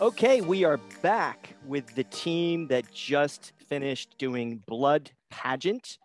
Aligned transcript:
Okay, 0.00 0.40
we 0.40 0.64
are 0.64 0.78
back 1.02 1.54
with 1.66 1.94
the 1.94 2.02
team 2.04 2.66
that 2.66 2.92
just 2.92 3.52
finished 3.68 4.18
doing 4.18 4.60
Blood 4.66 5.12
Pageant. 5.30 5.98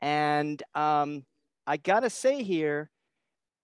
And 0.00 0.62
um, 0.74 1.24
I 1.66 1.76
gotta 1.76 2.08
say 2.08 2.42
here, 2.42 2.90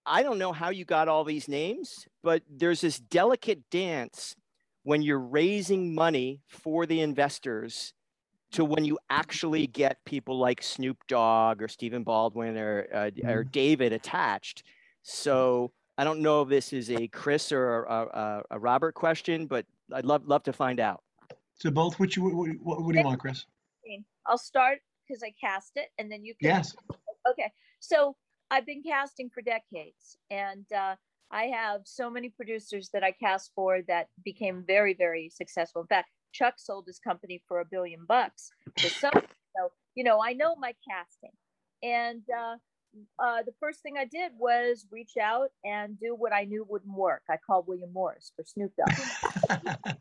I 0.04 0.22
don't 0.22 0.38
know 0.38 0.52
how 0.52 0.68
you 0.68 0.84
got 0.84 1.08
all 1.08 1.24
these 1.24 1.48
names, 1.48 2.06
but 2.22 2.42
there's 2.50 2.82
this 2.82 2.98
delicate 2.98 3.70
dance 3.70 4.36
when 4.82 5.00
you're 5.00 5.18
raising 5.18 5.94
money 5.94 6.42
for 6.46 6.84
the 6.84 7.00
investors 7.00 7.94
to 8.52 8.66
when 8.66 8.84
you 8.84 8.98
actually 9.08 9.66
get 9.66 10.04
people 10.04 10.38
like 10.38 10.62
Snoop 10.62 10.98
Dogg 11.08 11.62
or 11.62 11.68
Stephen 11.68 12.02
Baldwin 12.02 12.58
or, 12.58 12.86
uh, 12.92 12.98
or 12.98 13.44
Mm-hmm. 13.44 13.50
David 13.50 13.92
attached. 13.94 14.62
So 15.02 15.72
I 16.00 16.04
don't 16.04 16.20
know 16.20 16.40
if 16.40 16.48
this 16.48 16.72
is 16.72 16.90
a 16.90 17.08
Chris 17.08 17.52
or 17.52 17.84
a, 17.84 17.92
a, 17.92 18.42
a 18.52 18.58
Robert 18.58 18.94
question, 18.94 19.44
but 19.44 19.66
I'd 19.92 20.06
love 20.06 20.26
love 20.26 20.42
to 20.44 20.52
find 20.54 20.80
out. 20.80 21.02
So 21.56 21.70
both, 21.70 21.98
which 21.98 22.16
you, 22.16 22.22
what, 22.24 22.48
what, 22.62 22.82
what 22.82 22.92
do 22.94 23.00
you 23.00 23.04
want, 23.04 23.20
Chris? 23.20 23.44
I'll 24.24 24.38
start 24.38 24.78
because 25.06 25.22
I 25.22 25.34
cast 25.38 25.72
it, 25.76 25.88
and 25.98 26.10
then 26.10 26.24
you 26.24 26.32
can. 26.40 26.48
Yes. 26.48 26.74
Okay. 27.30 27.52
So 27.80 28.16
I've 28.50 28.64
been 28.64 28.82
casting 28.82 29.28
for 29.28 29.42
decades, 29.42 30.16
and 30.30 30.64
uh, 30.72 30.94
I 31.30 31.44
have 31.48 31.82
so 31.84 32.08
many 32.08 32.30
producers 32.30 32.88
that 32.94 33.04
I 33.04 33.12
cast 33.12 33.50
for 33.54 33.82
that 33.86 34.08
became 34.24 34.64
very, 34.66 34.94
very 34.94 35.28
successful. 35.28 35.82
In 35.82 35.88
fact, 35.88 36.08
Chuck 36.32 36.54
sold 36.56 36.84
his 36.86 36.98
company 36.98 37.42
for 37.46 37.60
a 37.60 37.66
billion 37.66 38.06
bucks. 38.08 38.50
So 38.78 39.10
you 39.94 40.04
know, 40.04 40.18
I 40.24 40.32
know 40.32 40.56
my 40.56 40.72
casting, 40.88 41.32
and 41.82 42.22
uh, 42.34 42.56
uh, 43.18 43.42
the 43.44 43.54
first 43.60 43.82
thing 43.82 43.94
I 43.98 44.04
did 44.04 44.32
was 44.38 44.86
reach 44.90 45.12
out 45.20 45.50
and 45.64 45.98
do 45.98 46.14
what 46.16 46.32
I 46.32 46.44
knew 46.44 46.66
wouldn't 46.68 46.94
work. 46.94 47.22
I 47.30 47.36
called 47.46 47.66
William 47.68 47.92
Morris 47.92 48.32
for 48.36 48.44
Snoop 48.44 48.72
Dogg. 48.76 49.76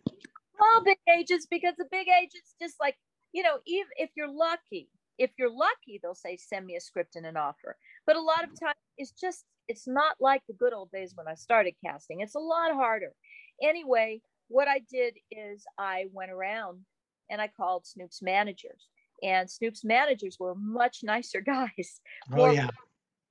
Well, 0.59 0.83
big 0.83 0.97
agents, 1.17 1.47
because 1.49 1.75
the 1.77 1.87
big 1.91 2.07
agents 2.09 2.55
just 2.61 2.75
like, 2.79 2.97
you 3.31 3.43
know, 3.43 3.59
even 3.65 3.89
if 3.97 4.11
you're 4.17 4.31
lucky, 4.31 4.89
if 5.17 5.31
you're 5.37 5.51
lucky, 5.51 5.99
they'll 6.01 6.15
say, 6.15 6.37
send 6.37 6.65
me 6.65 6.75
a 6.75 6.81
script 6.81 7.15
and 7.15 7.25
an 7.25 7.37
offer. 7.37 7.77
But 8.05 8.15
a 8.17 8.21
lot 8.21 8.43
of 8.43 8.49
times 8.59 8.75
it's 8.97 9.11
just, 9.11 9.45
it's 9.67 9.87
not 9.87 10.17
like 10.19 10.41
the 10.47 10.53
good 10.55 10.73
old 10.73 10.91
days 10.91 11.13
when 11.15 11.27
I 11.27 11.35
started 11.35 11.75
casting. 11.85 12.21
It's 12.21 12.35
a 12.35 12.39
lot 12.39 12.73
harder. 12.73 13.13
Anyway, 13.61 14.21
what 14.47 14.67
I 14.67 14.81
did 14.91 15.15
is 15.31 15.63
I 15.77 16.05
went 16.13 16.31
around 16.31 16.81
and 17.29 17.41
I 17.41 17.49
called 17.55 17.85
Snoop's 17.85 18.21
managers. 18.21 18.87
And 19.23 19.49
Snoop's 19.49 19.83
managers 19.83 20.37
were 20.39 20.55
much 20.55 20.99
nicer 21.03 21.41
guys, 21.45 22.01
Oh, 22.31 22.35
more, 22.35 22.53
yeah. 22.53 22.69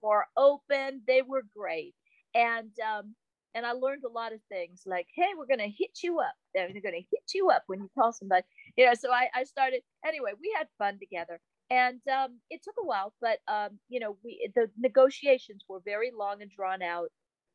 more 0.03 0.27
open. 0.36 1.03
They 1.06 1.22
were 1.22 1.42
great. 1.56 1.94
And 2.34 2.70
um, 2.81 3.14
and 3.55 3.64
I 3.67 3.72
learned 3.72 4.05
a 4.05 4.09
lot 4.12 4.33
of 4.33 4.41
things 4.48 4.83
like, 4.86 5.06
hey, 5.14 5.28
we're 5.36 5.47
gonna 5.47 5.66
hit 5.69 6.03
you 6.03 6.20
up. 6.20 6.34
They're 6.55 6.69
gonna 6.69 7.05
hit 7.11 7.25
you 7.34 7.50
up 7.50 7.62
when 7.66 7.81
you 7.81 7.91
call 7.98 8.12
somebody. 8.12 8.44
You 8.77 8.86
know, 8.86 8.94
so 8.94 9.11
I, 9.11 9.28
I 9.34 9.44
started 9.44 9.81
anyway, 10.06 10.33
we 10.41 10.53
had 10.56 10.69
fun 10.78 10.98
together. 10.98 11.41
And 11.70 12.00
um, 12.09 12.39
it 12.48 12.62
took 12.62 12.77
a 12.81 12.86
while, 12.86 13.12
but 13.20 13.39
um, 13.48 13.78
you 13.89 14.00
know, 14.00 14.16
we 14.25 14.50
the 14.55 14.70
negotiations 14.78 15.64
were 15.69 15.81
very 15.84 16.11
long 16.16 16.41
and 16.42 16.50
drawn 16.50 16.83
out. 16.83 17.09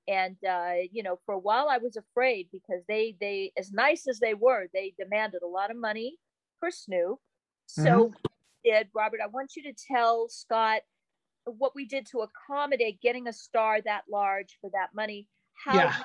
And 0.07 0.35
uh, 0.47 0.73
you 0.91 1.03
know, 1.03 1.19
for 1.25 1.33
a 1.35 1.39
while 1.39 1.67
I 1.69 1.77
was 1.77 1.95
afraid 1.95 2.49
because 2.51 2.81
they 2.87 3.15
they 3.21 3.53
as 3.57 3.71
nice 3.71 4.07
as 4.07 4.19
they 4.19 4.33
were, 4.33 4.67
they 4.73 4.93
demanded 4.99 5.41
a 5.43 5.47
lot 5.47 5.71
of 5.71 5.77
money 5.77 6.17
for 6.59 6.69
Snoop. 6.71 7.19
So 7.73 8.13
did 8.63 8.87
Robert, 8.93 9.19
I 9.23 9.27
want 9.27 9.55
you 9.55 9.63
to 9.63 9.73
tell 9.91 10.29
Scott 10.29 10.81
what 11.45 11.73
we 11.75 11.85
did 11.85 12.07
to 12.11 12.19
accommodate 12.19 13.01
getting 13.01 13.27
a 13.27 13.33
star 13.33 13.81
that 13.81 14.03
large 14.09 14.57
for 14.61 14.69
that 14.73 14.89
money. 14.95 15.27
How 15.65 15.75
Yeah. 15.75 15.95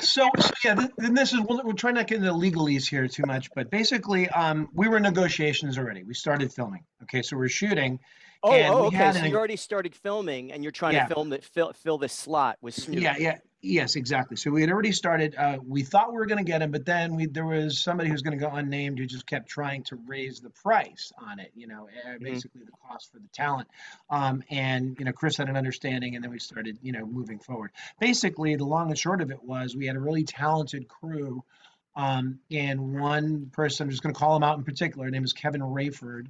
So, 0.00 0.28
so 0.38 0.50
yeah, 0.64 0.74
th- 0.74 0.90
then 0.96 1.14
this 1.14 1.32
is 1.32 1.40
we'll, 1.40 1.62
we'll 1.64 1.74
try 1.74 1.90
not 1.90 2.06
to 2.06 2.14
get 2.14 2.22
into 2.22 2.32
legalese 2.32 2.88
here 2.88 3.08
too 3.08 3.24
much, 3.26 3.48
but 3.54 3.70
basically, 3.70 4.28
um, 4.28 4.68
we 4.72 4.88
were 4.88 4.98
in 4.98 5.02
negotiations 5.02 5.78
already. 5.78 6.02
We 6.04 6.14
started 6.14 6.52
filming. 6.52 6.84
Okay, 7.04 7.22
so 7.22 7.36
we're 7.36 7.48
shooting. 7.48 7.98
Oh, 8.42 8.52
And 8.52 8.72
oh 8.72 8.86
okay. 8.86 9.12
So 9.12 9.20
an- 9.20 9.30
you 9.30 9.36
already 9.36 9.56
started 9.56 9.94
filming, 9.94 10.52
and 10.52 10.62
you're 10.62 10.70
trying 10.72 10.94
Yeah. 10.94 11.06
to 11.06 11.14
film 11.14 11.30
that 11.30 11.44
fill 11.44 11.72
fill 11.72 11.98
this 11.98 12.12
slot 12.12 12.58
with 12.60 12.74
Snoop. 12.74 13.00
Yeah, 13.00 13.16
yeah, 13.18 13.38
yes, 13.66 13.96
exactly. 13.96 14.36
So 14.36 14.50
we 14.50 14.60
had 14.60 14.70
already 14.70 14.92
started. 14.92 15.34
Uh, 15.36 15.58
we 15.66 15.82
thought 15.82 16.10
we 16.10 16.18
were 16.18 16.26
going 16.26 16.44
to 16.44 16.50
get 16.50 16.62
him, 16.62 16.70
but 16.70 16.84
then 16.84 17.16
we 17.16 17.26
there 17.26 17.44
was 17.44 17.78
somebody 17.78 18.08
who's 18.08 18.22
going 18.22 18.38
to 18.38 18.44
go 18.44 18.50
unnamed 18.50 18.98
who 18.98 19.06
just 19.06 19.26
kept 19.26 19.48
trying 19.48 19.82
to 19.84 19.96
raise 20.06 20.40
the 20.40 20.50
price 20.50 21.12
on 21.18 21.40
it. 21.40 21.52
You 21.54 21.66
know, 21.66 21.88
uh, 22.06 22.18
basically 22.20 22.62
the 22.64 22.72
cost 22.88 23.12
for 23.12 23.18
the 23.18 23.28
talent. 23.32 23.68
Um, 24.08 24.42
and 24.50 24.96
you 24.98 25.04
know, 25.04 25.12
Chris 25.12 25.36
had 25.36 25.48
an 25.48 25.56
understanding, 25.56 26.14
and 26.14 26.24
then 26.24 26.30
we 26.30 26.38
started, 26.38 26.78
you 26.82 26.92
know, 26.92 27.04
moving 27.04 27.38
forward. 27.38 27.70
Basically, 28.00 28.56
the 28.56 28.64
long 28.64 28.88
and 28.88 28.98
short 28.98 29.20
of 29.20 29.30
it 29.30 29.42
was 29.42 29.76
we 29.76 29.86
had 29.86 29.96
a 29.96 30.00
really 30.00 30.24
talented 30.24 30.88
crew. 30.88 31.44
Um, 31.94 32.40
and 32.50 33.00
one 33.00 33.50
person, 33.52 33.84
I'm 33.84 33.90
just 33.90 34.02
going 34.02 34.14
to 34.14 34.18
call 34.18 34.36
him 34.36 34.42
out 34.42 34.58
in 34.58 34.64
particular. 34.64 35.06
Her 35.06 35.10
name 35.10 35.24
is 35.24 35.32
Kevin 35.32 35.62
Rayford 35.62 36.26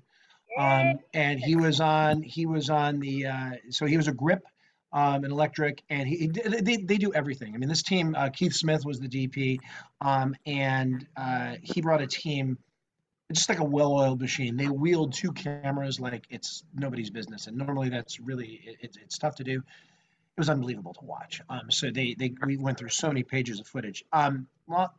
um, 0.57 1.01
and 1.13 1.39
he 1.39 1.55
was 1.57 1.81
on 1.81 2.23
he 2.23 2.47
was 2.47 2.71
on 2.71 2.99
the 3.01 3.27
uh, 3.27 3.51
so 3.71 3.87
he 3.87 3.97
was 3.97 4.09
a 4.09 4.13
grip 4.13 4.45
um, 4.93 5.25
an 5.25 5.31
electric 5.31 5.83
and 5.91 6.09
he, 6.09 6.17
he 6.17 6.27
they, 6.29 6.77
they 6.77 6.97
do 6.97 7.13
everything. 7.13 7.55
I 7.55 7.59
mean 7.59 7.69
this 7.69 7.83
team 7.83 8.15
uh, 8.17 8.29
keith 8.31 8.55
smith 8.55 8.85
was 8.85 9.01
the 9.01 9.09
dp 9.09 9.59
um, 10.01 10.35
and 10.47 11.07
uh, 11.17 11.57
he 11.63 11.81
brought 11.81 12.03
a 12.03 12.07
team 12.07 12.59
just 13.33 13.49
like 13.49 13.59
a 13.59 13.65
well-oiled 13.65 14.21
machine. 14.21 14.57
They 14.57 14.69
wheeled 14.69 15.13
two 15.13 15.33
cameras 15.33 15.99
like 15.99 16.25
it's 16.31 16.63
nobody's 16.75 17.11
business 17.11 17.49
and 17.49 17.57
normally 17.57 17.89
that's 17.89 18.21
really 18.21 18.61
it, 18.65 18.77
it's 18.81 18.97
it's 18.97 19.19
tough 19.19 19.37
to 19.37 19.45
do. 19.45 19.59
It 19.59 20.41
was 20.41 20.51
unbelievable 20.51 20.93
to 20.95 21.05
watch. 21.05 21.41
Um, 21.49 21.71
so 21.71 21.91
they 21.91 22.15
they 22.19 22.35
we 22.45 22.57
went 22.57 22.79
through 22.79 22.91
so 22.91 23.09
many 23.09 23.23
pages 23.23 23.59
of 23.59 23.67
footage. 23.67 24.05
Um, 24.13 24.47
well, 24.67 24.95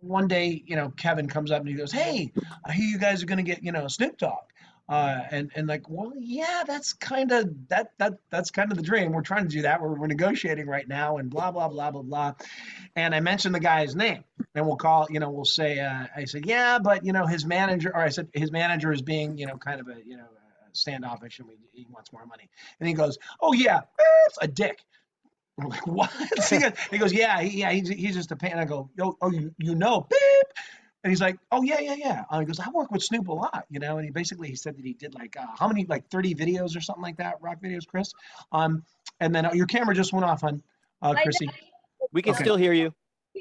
one 0.00 0.28
day 0.28 0.62
you 0.66 0.76
know 0.76 0.90
kevin 0.96 1.26
comes 1.26 1.50
up 1.50 1.60
and 1.60 1.68
he 1.68 1.74
goes 1.74 1.90
hey 1.90 2.30
i 2.64 2.72
hear 2.72 2.84
you 2.84 2.98
guys 2.98 3.22
are 3.22 3.26
going 3.26 3.38
to 3.38 3.42
get 3.42 3.62
you 3.62 3.72
know 3.72 3.88
snoop 3.88 4.18
dogg 4.18 4.44
uh, 4.88 5.20
and 5.30 5.50
and 5.56 5.66
like 5.66 5.88
well 5.88 6.12
yeah 6.16 6.62
that's 6.66 6.92
kind 6.92 7.32
of 7.32 7.48
that 7.68 7.92
that 7.98 8.14
that's 8.30 8.50
kind 8.50 8.70
of 8.70 8.78
the 8.78 8.84
dream. 8.84 9.12
We're 9.12 9.22
trying 9.22 9.44
to 9.44 9.48
do 9.48 9.62
that. 9.62 9.82
We're, 9.82 9.94
we're 9.94 10.06
negotiating 10.06 10.66
right 10.66 10.86
now 10.86 11.16
and 11.16 11.28
blah 11.28 11.50
blah 11.50 11.68
blah 11.68 11.90
blah 11.90 12.02
blah. 12.02 12.34
And 12.94 13.14
i 13.14 13.20
mentioned 13.20 13.54
the 13.54 13.60
guy's 13.60 13.96
name. 13.96 14.24
And 14.54 14.66
we'll 14.66 14.76
call 14.76 15.06
you 15.10 15.20
know 15.20 15.30
we'll 15.30 15.44
say 15.44 15.80
uh, 15.80 16.06
i 16.14 16.24
said 16.24 16.46
yeah 16.46 16.78
but 16.78 17.04
you 17.04 17.12
know 17.12 17.26
his 17.26 17.44
manager 17.44 17.90
or 17.94 18.00
i 18.00 18.08
said 18.10 18.28
his 18.32 18.52
manager 18.52 18.92
is 18.92 19.02
being 19.02 19.38
you 19.38 19.46
know 19.46 19.56
kind 19.56 19.80
of 19.80 19.88
a 19.88 19.96
you 20.06 20.16
know 20.16 20.26
standoffish 20.72 21.38
and 21.38 21.48
we, 21.48 21.54
he 21.72 21.86
wants 21.90 22.12
more 22.12 22.26
money. 22.26 22.48
And 22.78 22.88
he 22.88 22.94
goes 22.94 23.18
oh 23.40 23.52
yeah 23.52 23.80
it's 24.26 24.38
a 24.40 24.48
dick. 24.48 24.84
I'm 25.60 25.70
like, 25.70 25.86
what? 25.86 26.12
he, 26.90 26.98
goes, 26.98 27.14
yeah, 27.14 27.40
he, 27.40 27.60
yeah, 27.60 27.70
he's, 27.70 27.88
he's 27.88 28.14
just 28.14 28.30
a 28.30 28.36
pain. 28.36 28.58
I 28.58 28.66
go, 28.66 28.90
yo, 28.94 29.16
oh, 29.22 29.30
you, 29.30 29.54
you 29.56 29.74
know, 29.74 30.06
beep. 30.10 30.46
And 31.06 31.12
he's 31.12 31.20
like, 31.20 31.38
oh 31.52 31.62
yeah, 31.62 31.78
yeah, 31.78 31.94
yeah. 31.94 32.24
Uh, 32.28 32.40
he 32.40 32.46
goes, 32.46 32.58
I 32.58 32.68
work 32.70 32.90
with 32.90 33.00
Snoop 33.00 33.28
a 33.28 33.32
lot, 33.32 33.64
you 33.70 33.78
know. 33.78 33.98
And 33.98 34.04
he 34.04 34.10
basically 34.10 34.48
he 34.48 34.56
said 34.56 34.76
that 34.76 34.84
he 34.84 34.92
did 34.92 35.14
like 35.14 35.36
uh, 35.36 35.46
how 35.56 35.68
many 35.68 35.84
like 35.84 36.10
30 36.10 36.34
videos 36.34 36.76
or 36.76 36.80
something 36.80 37.00
like 37.00 37.18
that, 37.18 37.40
rock 37.40 37.62
videos, 37.62 37.86
Chris. 37.86 38.12
Um, 38.50 38.82
and 39.20 39.32
then 39.32 39.46
uh, 39.46 39.52
your 39.52 39.66
camera 39.66 39.94
just 39.94 40.12
went 40.12 40.24
off 40.24 40.42
on 40.42 40.64
uh, 41.02 41.14
Chrissy. 41.22 41.52
We 42.10 42.22
can 42.22 42.34
Okay. 42.34 42.42
still 42.42 42.56
hear 42.56 42.72
you. 42.72 42.92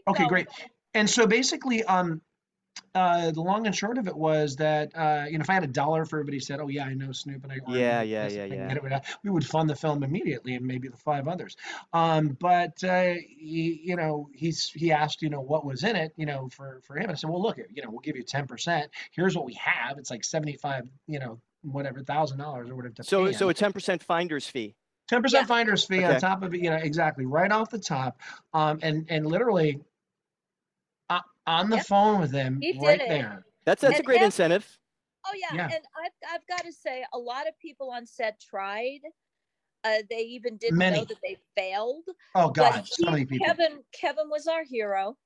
Okay, 0.08 0.28
great. 0.28 0.48
And 0.94 1.10
so 1.10 1.26
basically, 1.26 1.84
um, 1.86 2.22
uh, 2.94 3.32
the 3.32 3.42
long 3.42 3.66
and 3.66 3.76
short 3.76 3.98
of 3.98 4.08
it 4.08 4.16
was 4.16 4.56
that 4.56 4.90
uh, 4.96 5.26
you 5.30 5.38
know 5.38 5.42
if 5.42 5.50
I 5.50 5.54
had 5.54 5.64
a 5.64 5.68
dollar 5.68 6.06
for 6.06 6.18
everybody 6.18 6.40
said, 6.40 6.60
"Oh 6.60 6.68
yeah, 6.68 6.86
I 6.86 6.94
know 6.94 7.12
Snoop," 7.12 7.44
and 7.44 7.52
I 7.52 7.60
Yeah, 7.68 8.02
yeah, 8.02 8.28
yeah, 8.28 8.46
yeah. 8.46 8.68
get 8.68 8.78
it 8.78 8.84
without- 8.84 9.04
we 9.24 9.30
would 9.30 9.46
fund 9.46 9.70
the 9.70 9.76
film 9.76 10.04
immediately, 10.04 10.56
and 10.56 10.66
maybe 10.66 10.88
the 10.88 10.98
five 10.98 11.28
others. 11.28 11.58
Um, 11.94 12.38
but 12.40 12.82
uh, 12.84 13.14
he, 13.28 13.82
you 13.84 13.96
know, 13.96 14.30
he's 14.34 14.70
he 14.70 14.92
asked, 14.92 15.22
you 15.22 15.30
know, 15.30 15.42
what 15.42 15.66
was 15.66 15.84
in 15.84 15.96
it, 15.96 16.14
you 16.16 16.26
know, 16.26 16.48
for 16.50 16.80
for 16.84 16.98
him. 16.98 17.10
I 17.10 17.16
said, 17.16 17.30
well, 17.30 17.42
look, 17.42 17.60
at 17.60 17.66
you 17.76 17.84
know, 17.84 17.90
we'll 17.90 18.00
give 18.00 18.16
you 18.16 18.24
ten 18.24 18.48
percent. 18.48 18.90
Here's 19.12 19.36
what 19.36 19.46
we 19.46 19.54
have. 19.56 19.98
It's 19.98 20.10
like 20.12 20.24
seventy 20.24 20.56
five, 20.56 20.88
you 21.08 21.20
know, 21.20 21.40
whatever 21.64 22.02
thousand 22.02 22.38
dollars 22.38 22.70
or 22.70 22.76
whatever. 22.76 22.94
to 22.96 23.04
So 23.04 23.32
so 23.32 23.50
a 23.50 23.54
ten 23.54 23.74
percent 23.74 24.04
finder's 24.04 24.48
fee. 24.48 24.76
Ten 25.08 25.22
percent 25.22 25.44
Yeah. 25.44 25.48
finder's 25.48 25.86
fee 25.86 26.04
on 26.04 26.20
top 26.20 26.42
of 26.44 26.54
it, 26.56 26.62
you 26.62 26.70
know, 26.70 26.78
exactly, 26.78 27.26
right 27.26 27.52
off 27.52 27.70
the 27.70 27.78
top, 27.80 28.20
um, 28.54 28.80
and 28.82 29.06
and 29.10 29.26
literally 29.26 29.80
on 31.48 31.70
the 31.70 31.78
Yep. 31.78 31.86
phone 31.86 32.22
with 32.22 32.32
him, 32.32 32.60
He 32.62 32.74
did 32.74 32.82
right 32.82 33.02
it. 33.02 33.10
there. 33.10 33.46
That's 33.66 33.82
that's 33.82 33.96
a 33.96 33.98
And 33.98 34.06
great 34.06 34.20
ev- 34.22 34.26
incentive. 34.26 34.78
Oh 35.28 35.34
yeah, 35.36 35.56
Yeah. 35.56 35.76
and 35.76 35.84
I've 36.04 36.12
I've 36.36 36.48
got 36.48 36.64
to 36.66 36.72
say, 36.74 37.04
a 37.14 37.18
lot 37.18 37.48
of 37.48 37.58
people 37.60 37.92
on 37.92 38.06
set 38.06 38.40
tried. 38.40 39.00
Uh, 39.84 39.98
they 40.10 40.22
even 40.22 40.58
didn't 40.58 40.78
Many. 40.78 40.98
know 41.00 41.06
that 41.06 41.18
they 41.24 41.38
failed. 41.56 42.06
Oh 42.34 42.50
God, 42.50 42.74
but 42.74 42.88
so 42.88 43.06
he- 43.06 43.12
many 43.12 43.26
people. 43.26 43.46
Kevin 43.48 43.84
Kevin 43.94 44.30
was 44.30 44.48
our 44.48 44.64
hero. 44.64 45.18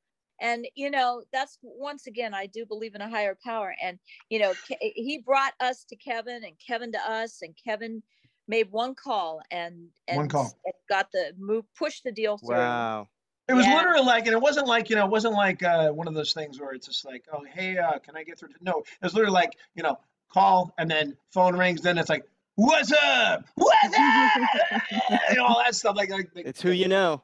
And 0.41 0.65
you 0.75 0.89
know 0.89 1.21
that's 1.33 1.57
once 1.61 2.07
again 2.07 2.33
I 2.33 2.45
do 2.45 2.65
believe 2.65 2.95
in 2.95 3.01
a 3.01 3.09
higher 3.09 3.37
power, 3.43 3.75
and 3.81 3.99
you 4.29 4.39
know 4.39 4.53
Ke- 4.53 4.77
he 4.79 5.17
brought 5.25 5.53
us 5.59 5.83
to 5.89 5.97
Kevin 5.97 6.45
and 6.45 6.55
Kevin 6.65 6.93
to 6.93 6.99
us, 6.99 7.41
and 7.41 7.53
Kevin 7.61 8.01
made 8.47 8.71
one 8.71 8.95
call 8.95 9.41
and 9.51 9.89
and 10.07 10.15
One 10.17 10.29
call. 10.29 10.57
and 10.63 10.73
got 10.87 11.11
the 11.11 11.33
move 11.37 11.65
pushed 11.77 12.05
the 12.05 12.11
deal 12.13 12.37
through. 12.37 12.55
Wow. 12.55 13.09
It 13.49 13.53
was 13.53 13.65
Yeah. 13.65 13.75
literally 13.77 14.05
like, 14.05 14.27
and 14.27 14.33
it 14.33 14.41
wasn't 14.41 14.67
like, 14.67 14.89
you 14.91 14.95
know, 14.95 15.05
it 15.05 15.11
wasn't 15.11 15.33
like 15.33 15.63
uh, 15.63 15.89
one 15.89 16.07
of 16.07 16.13
those 16.13 16.33
things 16.33 16.59
where 16.59 16.71
it's 16.73 16.85
just 16.87 17.03
like, 17.03 17.25
oh, 17.33 17.43
hey, 17.51 17.77
uh, 17.77 17.97
can 17.99 18.15
I 18.15 18.23
get 18.23 18.37
through? 18.39 18.49
to-" 18.49 18.55
No, 18.63 18.79
it 18.79 19.03
was 19.03 19.13
literally 19.15 19.33
like, 19.33 19.57
you 19.75 19.81
know, 19.83 19.97
call 20.31 20.71
and 20.77 20.89
then 20.89 21.17
phone 21.31 21.57
rings. 21.57 21.81
Then 21.81 21.97
it's 21.97 22.09
like, 22.09 22.25
what's 22.55 22.91
up? 22.93 23.45
What's 23.55 23.95
up? 23.97 24.81
you 25.31 25.35
know, 25.35 25.45
all 25.45 25.57
that 25.65 25.73
stuff. 25.73 25.95
Like, 25.97 26.09
like 26.11 26.29
like- 26.35 26.45
It's 26.45 26.61
who 26.61 26.69
you 26.71 26.87
know. 26.87 27.23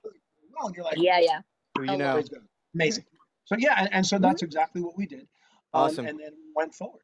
Well, 0.60 0.72
you're 0.76 0.84
like, 0.84 0.98
Yeah, 0.98 1.20
yeah. 1.20 1.42
Who 1.78 1.84
Oh, 1.88 1.92
you 1.92 1.98
know. 1.98 2.24
amazing. 2.74 3.06
So 3.46 3.56
yeah, 3.60 3.76
and, 3.78 3.90
and 3.94 4.06
so 4.06 4.18
that's 4.18 4.42
exactly 4.42 4.82
what 4.82 4.98
we 4.98 5.06
did. 5.06 5.28
Um, 5.74 5.84
Awesome. 5.84 6.06
And 6.08 6.20
then 6.20 6.32
went 6.56 6.74
forward. 6.74 7.02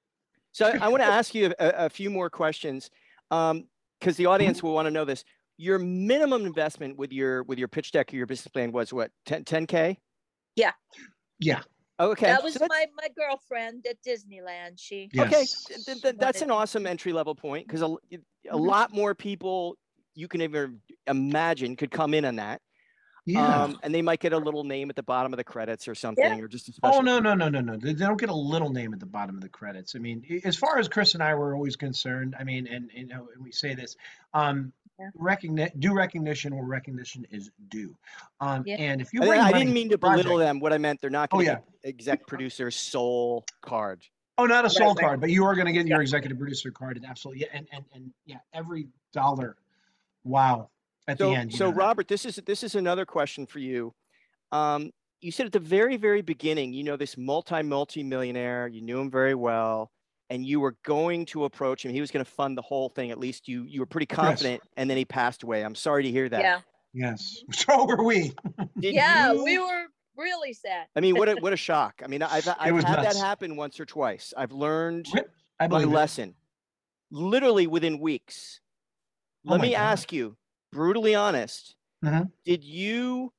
So 0.53 0.65
I, 0.65 0.85
I 0.85 0.87
want 0.87 1.03
to 1.03 1.07
ask 1.07 1.35
you 1.35 1.53
a, 1.59 1.85
a 1.85 1.89
few 1.89 2.09
more 2.09 2.29
questions 2.29 2.89
because 3.29 4.15
the 4.17 4.25
audience 4.25 4.63
will 4.63 4.73
want 4.73 4.87
to 4.87 4.91
know 4.91 5.05
this. 5.05 5.23
Your 5.61 5.77
minimum 5.77 6.47
investment 6.47 6.97
with 6.97 7.13
your 7.13 7.43
with 7.43 7.59
your 7.59 7.67
pitch 7.67 7.91
deck 7.91 8.11
or 8.11 8.15
your 8.15 8.25
business 8.25 8.47
plan 8.47 8.71
was 8.71 8.91
what 8.91 9.11
10 9.27 9.67
k? 9.67 9.99
Yeah. 10.55 10.71
Yeah. 11.39 11.61
Okay, 11.99 12.25
That 12.25 12.43
was 12.43 12.55
so 12.55 12.65
my 12.67 12.87
my 12.95 13.09
girlfriend 13.15 13.85
at 13.87 14.01
Disneyland. 14.01 14.79
She 14.79 15.07
Okay, 15.15 15.29
Yes. 15.41 15.65
th- 15.65 15.85
th- 15.85 16.01
th- 16.01 16.15
that's 16.17 16.41
an 16.41 16.49
awesome 16.49 16.87
entry 16.87 17.13
level 17.13 17.35
point 17.35 17.67
because 17.67 17.83
a, 17.83 17.85
l- 17.85 17.99
a 18.11 18.17
Mhm. 18.57 18.67
lot 18.67 18.91
more 18.91 19.13
people 19.13 19.77
you 20.15 20.27
can 20.27 20.41
even 20.41 20.81
imagine 21.05 21.75
could 21.75 21.91
come 21.91 22.15
in 22.15 22.25
on 22.25 22.37
that. 22.37 22.59
Yeah. 23.25 23.63
Um, 23.63 23.79
and 23.83 23.93
they 23.93 24.01
might 24.01 24.19
get 24.19 24.33
a 24.33 24.37
little 24.37 24.63
name 24.63 24.89
at 24.89 24.95
the 24.95 25.03
bottom 25.03 25.31
of 25.31 25.37
the 25.37 25.43
credits 25.43 25.87
or 25.87 25.93
something, 25.93 26.41
or 26.41 26.47
just 26.47 26.69
a 26.69 26.73
special. 26.73 26.97
Oh 26.97 27.01
no 27.01 27.19
no 27.19 27.35
no 27.35 27.49
no 27.49 27.61
no! 27.61 27.77
They 27.77 27.93
they 27.93 28.05
don't 28.05 28.19
get 28.19 28.29
a 28.29 28.35
little 28.35 28.71
name 28.71 28.93
at 28.93 28.99
the 28.99 29.05
bottom 29.05 29.35
of 29.35 29.41
the 29.41 29.49
credits. 29.49 29.95
I 29.95 29.99
mean, 29.99 30.41
as 30.43 30.55
far 30.55 30.79
as 30.79 30.87
Chris 30.87 31.13
and 31.13 31.21
I 31.21 31.35
were 31.35 31.53
always 31.53 31.75
concerned, 31.75 32.35
I 32.39 32.43
mean, 32.43 32.65
and 32.67 32.89
you 32.93 33.05
know, 33.05 33.27
and 33.35 33.43
we 33.43 33.51
say 33.51 33.75
this, 33.75 33.95
um, 34.33 34.73
Yeah. 34.99 35.09
recogni- 35.19 35.79
due 35.79 35.93
recognition 35.93 36.55
where 36.55 36.65
recognition 36.65 37.27
is 37.29 37.51
due. 37.69 37.95
Um, 38.39 38.63
Yeah. 38.65 38.77
and 38.77 39.01
if 39.01 39.13
you 39.13 39.21
I, 39.21 39.27
bring 39.27 39.39
I 39.39 39.51
didn't 39.51 39.73
mean 39.73 39.87
the 39.89 39.93
to 39.95 39.97
belittle 39.99 40.23
project- 40.33 40.39
them. 40.47 40.59
What 40.59 40.73
I 40.73 40.79
meant, 40.79 40.99
they're 41.01 41.09
not 41.11 41.29
Oh, 41.31 41.37
going 41.37 41.45
to 41.45 41.51
yeah. 41.51 41.57
get 41.83 41.89
exec 41.89 42.25
producer 42.27 42.71
sole 42.71 43.45
card. 43.61 44.01
Oh, 44.39 44.45
not 44.47 44.63
a 44.63 44.67
Right, 44.67 44.71
sole 44.71 44.93
right. 44.95 45.05
card, 45.05 45.21
but 45.21 45.29
you 45.29 45.45
are 45.45 45.53
going 45.53 45.67
to 45.67 45.73
get 45.73 45.85
your 45.85 46.01
executive 46.01 46.39
producer 46.39 46.71
card, 46.71 46.97
and 46.97 47.05
absolutely, 47.05 47.41
yeah, 47.43 47.49
and 47.53 47.67
and 47.71 47.85
and 47.93 48.13
yeah, 48.25 48.37
every 48.53 48.87
dollar, 49.13 49.57
wow, 50.23 50.69
at 51.07 51.17
So, 51.17 51.29
the 51.29 51.35
end. 51.35 51.53
so 51.53 51.69
know. 51.69 51.75
Robert, 51.75 52.07
this 52.07 52.25
is 52.25 52.35
this 52.45 52.63
is 52.63 52.75
another 52.75 53.05
question 53.05 53.45
for 53.45 53.59
you. 53.59 53.93
Um, 54.51 54.91
you 55.21 55.31
said 55.31 55.45
at 55.45 55.51
the 55.51 55.59
very 55.59 55.97
very 55.97 56.21
beginning, 56.21 56.73
you 56.73 56.83
know 56.83 56.97
this 56.97 57.17
multi 57.17 57.61
multi 57.63 58.03
millionaire, 58.03 58.67
you 58.67 58.81
knew 58.81 58.99
him 58.99 59.11
very 59.11 59.35
well, 59.35 59.91
and 60.29 60.45
you 60.45 60.59
were 60.59 60.75
going 60.83 61.25
to 61.27 61.45
approach 61.45 61.85
him. 61.85 61.91
He 61.93 62.01
was 62.01 62.11
going 62.11 62.25
to 62.25 62.31
fund 62.31 62.57
the 62.57 62.61
whole 62.61 62.89
thing. 62.89 63.11
At 63.11 63.19
least 63.19 63.47
you 63.47 63.63
you 63.67 63.79
were 63.79 63.85
pretty 63.85 64.05
confident, 64.07 64.61
and 64.77 64.89
then 64.89 64.97
he 64.97 65.05
passed 65.05 65.43
away. 65.43 65.63
I'm 65.63 65.75
sorry 65.75 66.03
to 66.03 66.11
hear 66.11 66.27
that. 66.29 66.41
yeah 66.41 66.59
Yes, 66.93 67.41
so 67.51 67.85
were 67.85 68.03
we. 68.03 68.33
Did 68.79 68.93
yeah 68.95 69.31
you- 69.31 69.43
we 69.43 69.57
were 69.59 69.85
really 70.17 70.53
sad. 70.53 70.87
I 70.95 70.99
mean, 70.99 71.15
what 71.17 71.29
a 71.29 71.35
what 71.39 71.53
a 71.53 71.57
shock. 71.57 72.01
I 72.03 72.07
mean, 72.07 72.21
I've 72.21 72.47
I've 72.59 72.73
was 72.75 72.83
had 72.83 73.03
that 73.03 73.15
happen 73.15 73.55
once 73.55 73.79
or 73.79 73.85
twice. 73.85 74.33
I've 74.35 74.51
learned 74.51 75.07
my 75.59 75.67
believe 75.67 75.87
it. 75.87 75.91
lesson, 75.91 76.35
literally 77.11 77.67
within 77.67 77.99
weeks. 77.99 78.59
Oh 79.47 79.51
Let 79.51 79.57
my 79.59 79.67
me 79.67 79.71
God. 79.71 79.79
ask 79.79 80.11
you, 80.11 80.35
brutally 80.71 81.15
honest, 81.15 81.75
Mhm. 82.03 82.31
did 82.45 82.63
you 82.63 83.33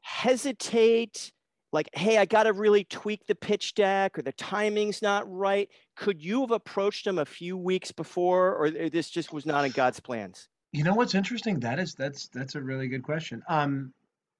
hesitate? 0.00 1.32
Like, 1.72 1.90
hey, 1.94 2.16
I 2.18 2.24
got 2.24 2.44
to 2.44 2.52
really 2.52 2.84
tweak 2.84 3.26
the 3.26 3.34
pitch 3.34 3.74
deck, 3.74 4.18
or 4.18 4.22
the 4.22 4.32
timing's 4.32 5.02
not 5.02 5.30
right. 5.30 5.68
Could 5.96 6.22
you 6.22 6.40
have 6.40 6.52
approached 6.52 7.06
him 7.06 7.18
a 7.18 7.24
few 7.24 7.56
weeks 7.56 7.92
before, 7.92 8.54
or 8.54 8.70
this 8.70 9.10
just 9.10 9.32
was 9.32 9.44
not 9.44 9.64
in 9.64 9.72
God's 9.72 10.00
plans? 10.00 10.48
You 10.72 10.84
know 10.84 10.94
what's 10.94 11.14
interesting? 11.14 11.60
That 11.60 11.78
is 11.78 11.94
that's 11.94 12.28
that's 12.28 12.54
a 12.54 12.62
really 12.62 12.88
good 12.88 13.02
question. 13.02 13.42
Um, 13.48 13.92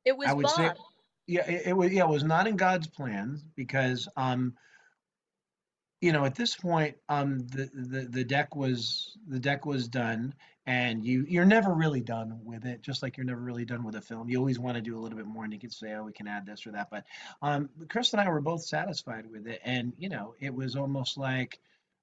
It 0.04 0.16
was 0.16 0.28
I 0.28 0.32
would 0.32 0.44
Bob. 0.44 0.56
say, 0.56 0.72
yeah, 1.26 1.50
it, 1.50 1.66
it 1.68 1.72
was 1.76 1.92
yeah, 1.92 2.04
it 2.04 2.10
was 2.10 2.24
not 2.24 2.46
in 2.46 2.56
God's 2.56 2.86
plans 2.86 3.42
because 3.56 4.08
um, 4.16 4.54
you 6.00 6.12
know, 6.12 6.24
at 6.24 6.34
this 6.34 6.54
point, 6.56 6.96
um, 7.08 7.46
the, 7.48 7.70
the 7.74 8.08
the 8.10 8.24
deck 8.24 8.54
was 8.54 9.16
the 9.26 9.38
deck 9.38 9.64
was 9.64 9.88
done, 9.88 10.34
and 10.66 11.04
you 11.04 11.24
you're 11.28 11.44
never 11.46 11.72
really 11.72 12.00
done 12.00 12.40
with 12.44 12.66
it. 12.66 12.82
Just 12.82 13.02
like 13.02 13.16
you're 13.16 13.26
never 13.26 13.40
really 13.40 13.64
done 13.64 13.82
with 13.82 13.94
a 13.96 14.02
film, 14.02 14.28
you 14.28 14.38
always 14.38 14.58
want 14.58 14.76
to 14.76 14.82
do 14.82 14.98
a 14.98 15.00
little 15.00 15.16
bit 15.16 15.26
more, 15.26 15.44
and 15.44 15.52
you 15.52 15.58
can 15.58 15.70
say, 15.70 15.94
oh, 15.94 16.04
we 16.04 16.12
can 16.12 16.28
add 16.28 16.46
this 16.46 16.66
or 16.66 16.72
that. 16.72 16.90
But 16.90 17.04
um, 17.40 17.70
Chris 17.88 18.12
and 18.12 18.20
I 18.20 18.28
were 18.28 18.40
both 18.40 18.62
satisfied 18.62 19.24
with 19.30 19.46
it, 19.46 19.60
and 19.64 19.94
you 19.98 20.08
know, 20.08 20.34
it 20.40 20.54
was 20.54 20.76
almost 20.76 21.16
like, 21.16 21.58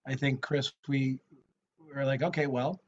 I 0.08 0.16
think 0.16 0.42
Chris, 0.42 0.72
we 0.88 1.20
were 1.96 2.06
like, 2.06 2.24
okay, 2.24 2.48
well. 2.48 2.83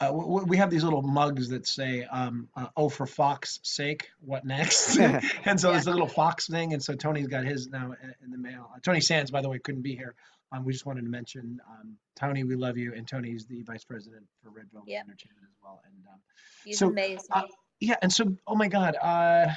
Uh, 0.00 0.06
w- 0.06 0.24
w- 0.26 0.46
we 0.46 0.56
have 0.56 0.70
these 0.70 0.82
little 0.82 1.02
mugs 1.02 1.48
that 1.50 1.66
say, 1.66 2.04
um, 2.04 2.48
uh, 2.56 2.68
"Oh, 2.76 2.88
for 2.88 3.06
Fox's 3.06 3.60
sake, 3.62 4.08
what 4.20 4.46
next?" 4.46 4.96
and 5.44 5.60
so 5.60 5.68
Yeah. 5.68 5.72
there's 5.72 5.86
a 5.86 5.90
little 5.90 6.06
fox 6.22 6.46
thing, 6.48 6.72
and 6.72 6.82
so 6.82 6.94
Tony's 6.94 7.26
got 7.26 7.44
his 7.44 7.68
now 7.68 7.94
in 8.24 8.30
the 8.30 8.38
mail. 8.38 8.70
Uh, 8.74 8.78
Tony 8.82 9.00
Sands, 9.02 9.30
by 9.30 9.42
the 9.42 9.48
way, 9.48 9.58
couldn't 9.58 9.82
be 9.82 9.94
here. 9.94 10.14
Um, 10.52 10.64
we 10.64 10.72
just 10.72 10.86
wanted 10.86 11.02
to 11.02 11.10
mention 11.10 11.60
um, 11.68 11.96
Tony. 12.16 12.44
We 12.44 12.56
love 12.56 12.78
you, 12.78 12.94
and 12.94 13.06
Tony's 13.06 13.44
the 13.44 13.62
vice 13.62 13.84
president 13.84 14.24
for 14.42 14.50
Red 14.50 14.66
Velvet 14.72 14.88
Yeah. 14.90 15.00
Entertainment 15.00 15.44
as 15.48 15.56
well. 15.62 15.82
And 15.84 15.94
um, 16.12 16.20
He's 16.64 16.78
so, 16.78 16.88
amazing. 16.88 17.26
uh, 17.32 17.42
yeah, 17.80 17.96
and 18.00 18.10
so 18.12 18.34
oh 18.46 18.54
my 18.56 18.68
God, 18.68 18.96
uh, 19.02 19.48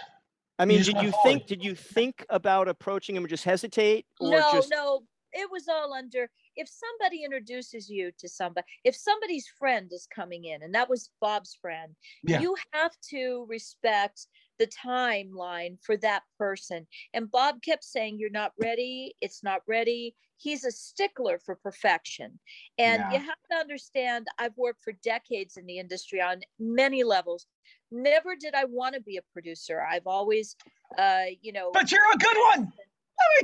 I 0.60 0.66
mean, 0.66 0.80
did 0.84 0.88
you 1.02 1.12
forward. 1.12 1.16
think? 1.24 1.48
Did 1.48 1.64
you 1.64 1.74
think 1.74 2.26
about 2.30 2.68
approaching 2.68 3.16
him 3.16 3.24
or 3.24 3.28
just 3.30 3.46
hesitate, 3.46 4.06
or 4.20 4.32
no, 4.32 4.50
just? 4.52 4.70
no, 4.70 5.04
it 5.32 5.50
was 5.50 5.68
all 5.70 5.94
under. 5.94 6.30
If 6.56 6.70
somebody 6.70 7.24
introduces 7.24 7.90
you 7.90 8.12
to 8.20 8.28
somebody, 8.30 8.66
if 8.84 8.96
somebody's 8.96 9.48
friend 9.48 9.90
is 9.92 10.08
coming 10.14 10.46
in, 10.46 10.64
and 10.64 10.74
that 10.76 10.90
was 10.90 11.10
Bob's 11.22 11.58
friend, 11.62 11.96
Yeah. 12.24 12.40
you 12.40 12.56
have 12.72 12.92
to 13.10 13.46
respect 13.50 14.28
the 14.60 14.68
timeline 14.68 15.78
for 15.84 15.98
that 15.98 16.24
person. 16.38 16.88
And 17.14 17.32
Bob 17.32 17.62
kept 17.62 17.84
saying, 17.84 18.20
You're 18.20 18.30
not 18.30 18.54
ready. 18.62 19.16
It's 19.22 19.44
not 19.44 19.62
ready. 19.68 20.16
He's 20.38 20.66
a 20.66 20.72
stickler 20.72 21.40
for 21.40 21.56
perfection. 21.56 22.40
And 22.78 23.02
Yeah. 23.02 23.12
you 23.12 23.20
have 23.20 23.38
to 23.52 23.58
understand, 23.58 24.28
I've 24.38 24.58
worked 24.58 24.84
for 24.84 24.94
decades 25.04 25.58
in 25.58 25.66
the 25.66 25.80
industry 25.80 26.22
on 26.22 26.42
many 26.60 27.04
levels. 27.04 27.48
Never 27.92 28.36
did 28.36 28.54
I 28.54 28.66
want 28.66 28.96
to 28.96 29.02
be 29.02 29.18
a 29.18 29.22
producer. 29.34 29.82
I've 29.82 30.08
always, 30.08 30.56
uh, 30.98 31.26
you 31.42 31.54
know, 31.54 31.72
but 31.72 31.92
you're 31.92 32.02
a 32.14 32.18
good 32.18 32.38
one. 32.56 32.74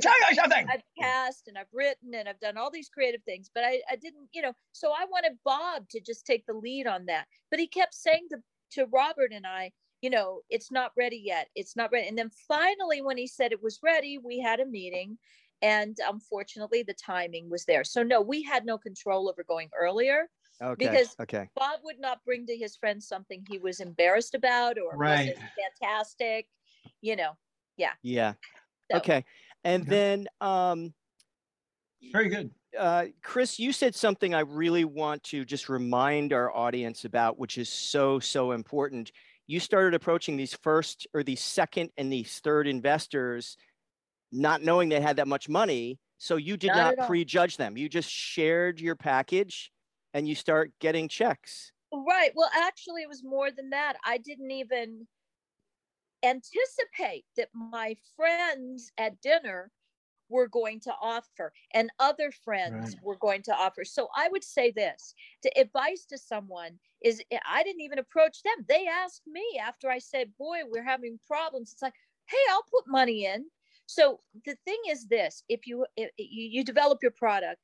Let 0.04 0.12
me 0.12 0.20
tell 0.20 0.30
you 0.30 0.36
something. 0.36 0.66
I've 0.70 0.82
cast 0.98 1.48
and 1.48 1.58
I've 1.58 1.66
written 1.72 2.14
and 2.14 2.28
I've 2.28 2.40
done 2.40 2.56
all 2.56 2.70
these 2.70 2.88
creative 2.88 3.22
things, 3.24 3.50
but 3.54 3.64
I, 3.64 3.80
I 3.90 3.96
didn't, 3.96 4.28
you 4.32 4.42
know, 4.42 4.52
so 4.72 4.90
I 4.92 5.04
wanted 5.10 5.32
Bob 5.44 5.88
to 5.90 6.00
just 6.00 6.24
take 6.26 6.44
the 6.46 6.52
lead 6.54 6.86
on 6.86 7.06
that. 7.06 7.26
But 7.50 7.60
he 7.60 7.66
kept 7.66 7.94
saying 7.94 8.28
to, 8.30 8.38
to 8.72 8.86
Robert 8.86 9.32
and 9.34 9.46
I, 9.46 9.72
you 10.02 10.10
know, 10.10 10.40
it's 10.48 10.70
not 10.70 10.92
ready 10.96 11.20
yet. 11.24 11.48
It's 11.54 11.76
not 11.76 11.92
ready. 11.92 12.08
And 12.08 12.16
then 12.18 12.30
finally, 12.48 13.02
when 13.02 13.16
he 13.18 13.26
said 13.26 13.52
it 13.52 13.62
was 13.62 13.78
ready, 13.82 14.18
we 14.18 14.38
had 14.40 14.60
a 14.60 14.66
meeting. 14.66 15.18
And 15.62 15.98
unfortunately, 16.08 16.82
the 16.82 16.94
timing 16.94 17.50
was 17.50 17.66
there. 17.66 17.84
So, 17.84 18.02
no, 18.02 18.22
we 18.22 18.42
had 18.42 18.64
no 18.64 18.78
control 18.78 19.28
over 19.28 19.44
going 19.46 19.68
earlier. 19.78 20.28
Okay. 20.62 20.74
because- 20.88 21.14
okay. 21.20 21.48
Bob 21.54 21.80
would 21.84 21.98
not 21.98 22.24
bring 22.24 22.46
to 22.46 22.56
his 22.56 22.76
friends 22.76 23.06
something 23.06 23.44
he 23.48 23.58
was 23.58 23.80
embarrassed 23.80 24.34
about 24.34 24.78
or 24.78 24.96
Right. 24.96 25.34
wasn't 25.36 25.50
fantastic, 25.80 26.46
you 27.02 27.16
know. 27.16 27.32
Yeah. 27.76 27.92
So- 28.90 28.98
Okay. 28.98 29.24
And 29.64 29.82
Okay. 29.82 29.90
then, 29.90 30.28
um, 30.40 30.94
Very 32.12 32.28
good. 32.28 32.50
uh, 32.78 33.06
Chris, 33.22 33.58
you 33.58 33.72
said 33.72 33.94
something 33.94 34.34
I 34.34 34.40
really 34.40 34.84
want 34.84 35.22
to 35.24 35.44
just 35.44 35.68
remind 35.68 36.32
our 36.32 36.54
audience 36.54 37.04
about, 37.04 37.38
which 37.38 37.58
is 37.58 37.68
so, 37.68 38.18
so 38.18 38.52
important. 38.52 39.12
You 39.46 39.60
started 39.60 39.94
approaching 39.94 40.36
these 40.36 40.54
first 40.54 41.06
or 41.12 41.22
these 41.22 41.42
second 41.42 41.90
and 41.96 42.12
these 42.12 42.38
third 42.38 42.66
investors, 42.66 43.56
not 44.32 44.62
knowing 44.62 44.88
they 44.88 45.00
had 45.00 45.16
that 45.16 45.28
much 45.28 45.48
money. 45.48 45.98
So 46.18 46.36
you 46.36 46.56
did 46.56 46.68
Not 46.72 46.96
not 46.96 47.06
prejudge 47.06 47.56
them. 47.56 47.76
You 47.76 47.88
just 47.88 48.10
shared 48.10 48.80
your 48.80 48.94
package 48.94 49.72
and 50.14 50.28
you 50.28 50.34
start 50.34 50.72
getting 50.78 51.08
checks. 51.08 51.72
Right. 51.92 52.30
Well, 52.34 52.50
actually, 52.54 53.02
it 53.02 53.08
was 53.08 53.24
more 53.24 53.50
than 53.50 53.70
that. 53.70 53.96
I 54.04 54.18
didn't 54.18 54.50
even 54.50 55.06
anticipate 56.22 57.26
that 57.36 57.50
my 57.54 57.96
friends 58.16 58.92
at 58.98 59.20
dinner 59.20 59.72
were 60.28 60.48
going 60.48 60.78
to 60.80 60.94
offer 61.00 61.52
and 61.74 61.90
other 61.98 62.30
friends 62.30 62.94
Right. 62.94 63.00
were 63.00 63.16
going 63.16 63.42
to 63.42 63.54
offer. 63.54 63.84
So 63.84 64.08
I 64.14 64.28
would 64.28 64.44
say 64.44 64.70
this 64.70 65.14
to 65.42 65.50
advice 65.58 66.06
to 66.06 66.18
someone 66.18 66.78
is 67.02 67.22
I 67.46 67.62
didn't 67.64 67.82
even 67.82 67.98
approach 67.98 68.42
them. 68.42 68.64
They 68.68 68.86
asked 68.86 69.26
me 69.26 69.44
after 69.60 69.90
I 69.90 69.98
said, 69.98 70.36
Boy, 70.38 70.60
we're 70.66 70.84
having 70.84 71.18
problems. 71.26 71.72
It's 71.72 71.82
like, 71.82 71.94
hey, 72.28 72.36
I'll 72.50 72.64
put 72.70 72.86
money 72.86 73.26
in. 73.26 73.50
So 73.86 74.20
the 74.46 74.56
thing 74.64 74.80
is 74.88 75.08
this 75.08 75.42
if 75.48 75.66
you 75.66 75.84
if 75.96 76.10
you, 76.16 76.44
you 76.48 76.64
develop 76.64 77.02
your 77.02 77.10
product 77.10 77.60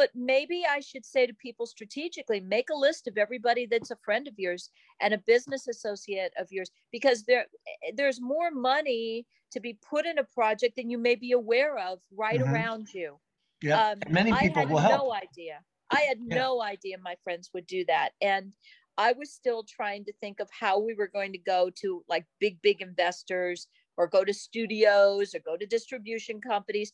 but 0.00 0.10
maybe 0.14 0.64
I 0.66 0.80
should 0.80 1.04
say 1.04 1.26
to 1.26 1.34
people 1.34 1.66
strategically, 1.66 2.40
make 2.40 2.70
a 2.70 2.74
list 2.74 3.06
of 3.06 3.18
everybody 3.18 3.66
that's 3.66 3.90
a 3.90 3.96
friend 3.96 4.26
of 4.26 4.38
yours 4.38 4.70
and 4.98 5.12
a 5.12 5.18
business 5.18 5.68
associate 5.68 6.32
of 6.38 6.50
yours, 6.50 6.70
because 6.90 7.24
there 7.24 7.48
eh, 7.86 7.92
there's 7.94 8.18
more 8.18 8.50
money 8.50 9.26
to 9.52 9.60
be 9.60 9.74
put 9.74 10.06
in 10.06 10.16
a 10.18 10.24
project 10.24 10.76
than 10.76 10.88
you 10.88 10.96
may 10.96 11.16
be 11.16 11.32
aware 11.32 11.76
of 11.76 12.00
right 12.10 12.40
Mhm. 12.40 12.40
around 12.40 12.94
you. 12.94 13.20
Yeah. 13.62 13.80
Um, 13.80 14.06
Many 14.08 14.32
I 14.32 14.44
people 14.44 14.66
had 14.66 14.68
will 14.68 14.78
help. 14.78 15.02
no 15.02 15.12
idea. 15.12 15.64
I 15.90 16.00
had 16.02 16.20
Yeah. 16.30 16.44
no 16.44 16.62
idea 16.62 16.96
my 16.98 17.16
friends 17.24 17.50
would 17.52 17.66
do 17.66 17.84
that, 17.86 18.12
and 18.22 18.56
I 18.96 19.12
was 19.12 19.30
still 19.32 19.64
trying 19.64 20.04
to 20.06 20.12
think 20.14 20.40
of 20.40 20.48
how 20.50 20.78
we 20.78 20.94
were 20.94 21.08
going 21.08 21.32
to 21.32 21.38
go 21.38 21.70
to 21.82 22.04
like 22.08 22.26
big, 22.40 22.62
big 22.62 22.80
investors 22.80 23.68
or 23.98 24.06
go 24.08 24.24
to 24.24 24.32
studios 24.32 25.34
or 25.34 25.40
go 25.40 25.56
to 25.58 25.66
distribution 25.66 26.40
companies 26.40 26.92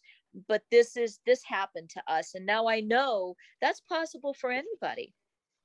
but 0.49 0.65
this 0.71 0.97
is 0.97 1.21
this 1.27 1.43
happened 1.45 1.91
to 1.91 2.03
us 2.11 2.35
and 2.35 2.47
now 2.47 2.67
i 2.69 2.81
know 2.81 3.35
that's 3.61 3.81
possible 3.81 4.35
for 4.35 4.51
anybody 4.51 5.15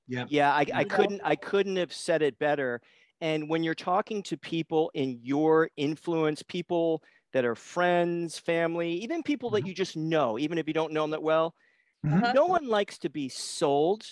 Yeah. 0.07 0.27
Yeah, 0.27 0.53
I, 0.53 0.65
I 0.73 0.83
couldn't 0.85 1.21
I 1.23 1.35
couldn't 1.35 1.75
have 1.77 1.93
said 1.93 2.21
it 2.21 2.37
better. 2.39 2.81
And 3.21 3.49
when 3.49 3.63
you're 3.63 3.75
talking 3.75 4.23
to 4.23 4.37
people 4.37 4.91
in 4.93 5.19
your 5.23 5.69
influence, 5.77 6.43
people 6.43 7.03
that 7.33 7.45
are 7.45 7.55
friends, 7.55 8.37
family, 8.39 8.91
even 8.93 9.23
people 9.23 9.51
that 9.51 9.63
Mhm. 9.63 9.65
you 9.65 9.73
just 9.73 9.95
know, 9.97 10.37
even 10.39 10.57
if 10.57 10.67
you 10.67 10.73
don't 10.73 10.93
know 10.93 11.03
them 11.03 11.11
that 11.11 11.23
well. 11.23 11.55
Mhm. 12.03 12.23
Uh-huh. 12.23 12.33
No 12.33 12.47
one 12.47 12.67
likes 12.67 12.99
to 12.99 13.09
be 13.09 13.29
sold, 13.29 14.05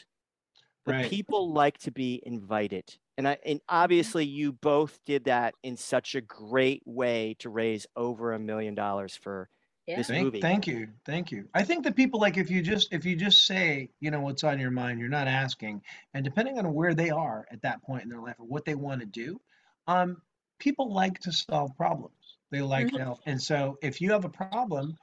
but 0.86 1.00
Right. 1.00 1.01
people 1.01 1.53
like 1.53 1.77
to 1.79 1.91
be 1.91 2.22
invited. 2.25 2.98
And 3.18 3.27
I 3.27 3.38
Mm-hmm. 3.44 3.46
and 3.46 3.62
obviously 3.70 4.25
you 4.25 4.53
both 4.53 5.00
did 5.06 5.25
that 5.25 5.56
in 5.63 5.77
such 5.77 6.15
a 6.15 6.22
great 6.22 6.84
way 6.86 7.36
to 7.39 7.50
raise 7.50 7.86
over 7.96 8.34
a 8.34 8.39
million 8.39 8.75
dollars 8.75 9.15
for 9.15 9.50
Yeah. 9.89 9.98
this 9.98 10.08
Thank, 10.08 10.25
movie. 10.25 10.41
thank 10.41 10.67
you, 10.67 10.88
thank 11.05 11.31
you. 11.31 11.50
I 11.53 11.63
think 11.63 11.84
that 11.84 11.96
people 11.96 12.19
like 12.19 12.38
if 12.38 12.51
you 12.51 12.62
just 12.62 12.93
if 12.93 13.05
you 13.05 13.15
just 13.15 13.46
say 13.46 13.89
you 14.00 14.12
know 14.12 14.22
what's 14.22 14.43
on 14.43 14.60
your 14.60 14.69
mind, 14.69 15.00
you're 15.00 15.10
not 15.10 15.27
asking, 15.27 15.81
and 16.13 16.24
depending 16.24 16.60
on 16.60 16.74
where 16.74 16.93
they 16.93 17.10
are 17.10 17.48
at 17.51 17.63
that 17.63 17.81
point 17.81 18.03
in 18.03 18.10
their 18.10 18.22
life 18.22 18.36
or 18.39 18.46
what 18.46 18.65
they 18.65 18.75
want 18.75 19.01
to 19.01 19.08
do, 19.08 19.41
um, 19.88 20.22
people 20.60 20.93
like 20.93 21.19
to 21.22 21.31
solve 21.31 21.75
problems. 21.75 22.38
They 22.51 22.62
like 22.62 22.88
Mhm. 22.88 22.98
to 22.98 23.03
help, 23.03 23.19
and 23.25 23.41
so 23.41 23.77
if 23.81 24.00
you 24.00 24.12
have 24.12 24.25
a 24.25 24.29
problem, 24.29 24.96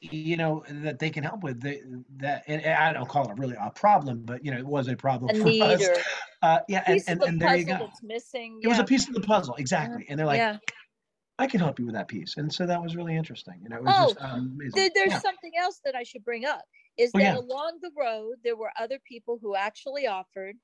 you 0.00 0.36
know 0.36 0.64
that 0.68 0.98
they 0.98 1.10
can 1.10 1.22
help 1.22 1.44
with 1.44 1.60
they, 1.60 1.80
that. 2.16 2.42
And 2.48 2.62
and 2.62 2.74
I 2.74 2.92
don't 2.92 3.08
call 3.08 3.30
it 3.30 3.38
really 3.38 3.56
a 3.60 3.70
problem, 3.70 4.22
but 4.24 4.44
you 4.44 4.50
know 4.50 4.58
it 4.58 4.66
was 4.66 4.88
a 4.88 4.96
problem 4.96 5.30
A 5.30 5.38
for 5.38 5.46
need 5.46 5.62
us. 5.62 5.88
or 5.88 5.96
Uh, 6.42 6.58
yeah, 6.68 6.82
and, 6.86 6.96
piece 6.96 7.08
and, 7.08 7.22
of 7.22 7.26
the 7.26 7.28
and 7.28 7.40
there 7.40 7.56
you 7.56 7.64
go. 7.64 7.78
that's 7.78 8.02
missing. 8.02 8.58
It 8.60 8.66
was 8.66 8.80
a 8.80 8.84
piece 8.84 9.06
of 9.06 9.14
the 9.14 9.20
puzzle, 9.20 9.54
exactly. 9.54 10.06
And 10.08 10.18
they're 10.18 10.26
like, 10.26 10.38
yeah. 10.38 10.58
I 11.42 11.46
can 11.48 11.58
help 11.58 11.78
you 11.80 11.86
with 11.86 11.94
that 11.96 12.06
piece, 12.06 12.36
and 12.36 12.52
so 12.52 12.66
that 12.66 12.80
was 12.80 12.94
really 12.94 13.16
interesting. 13.16 13.54
You 13.62 13.68
know, 13.68 13.76
it 13.78 13.82
was 13.82 13.94
Oh, 13.98 14.12
just 14.14 14.24
um, 14.24 14.52
amazing. 14.56 14.70
There, 14.76 14.90
there's 14.94 15.10
Yeah. 15.12 15.18
something 15.18 15.50
else 15.58 15.80
that 15.84 15.96
I 15.96 16.04
should 16.04 16.24
bring 16.24 16.44
up 16.44 16.62
is 16.96 17.10
Oh, 17.14 17.18
that 17.18 17.24
yeah. 17.24 17.36
along 17.38 17.78
the 17.82 17.90
road 17.98 18.36
there 18.44 18.54
were 18.56 18.70
other 18.78 18.98
people 19.00 19.38
who 19.42 19.56
actually 19.56 20.06
offered 20.06 20.56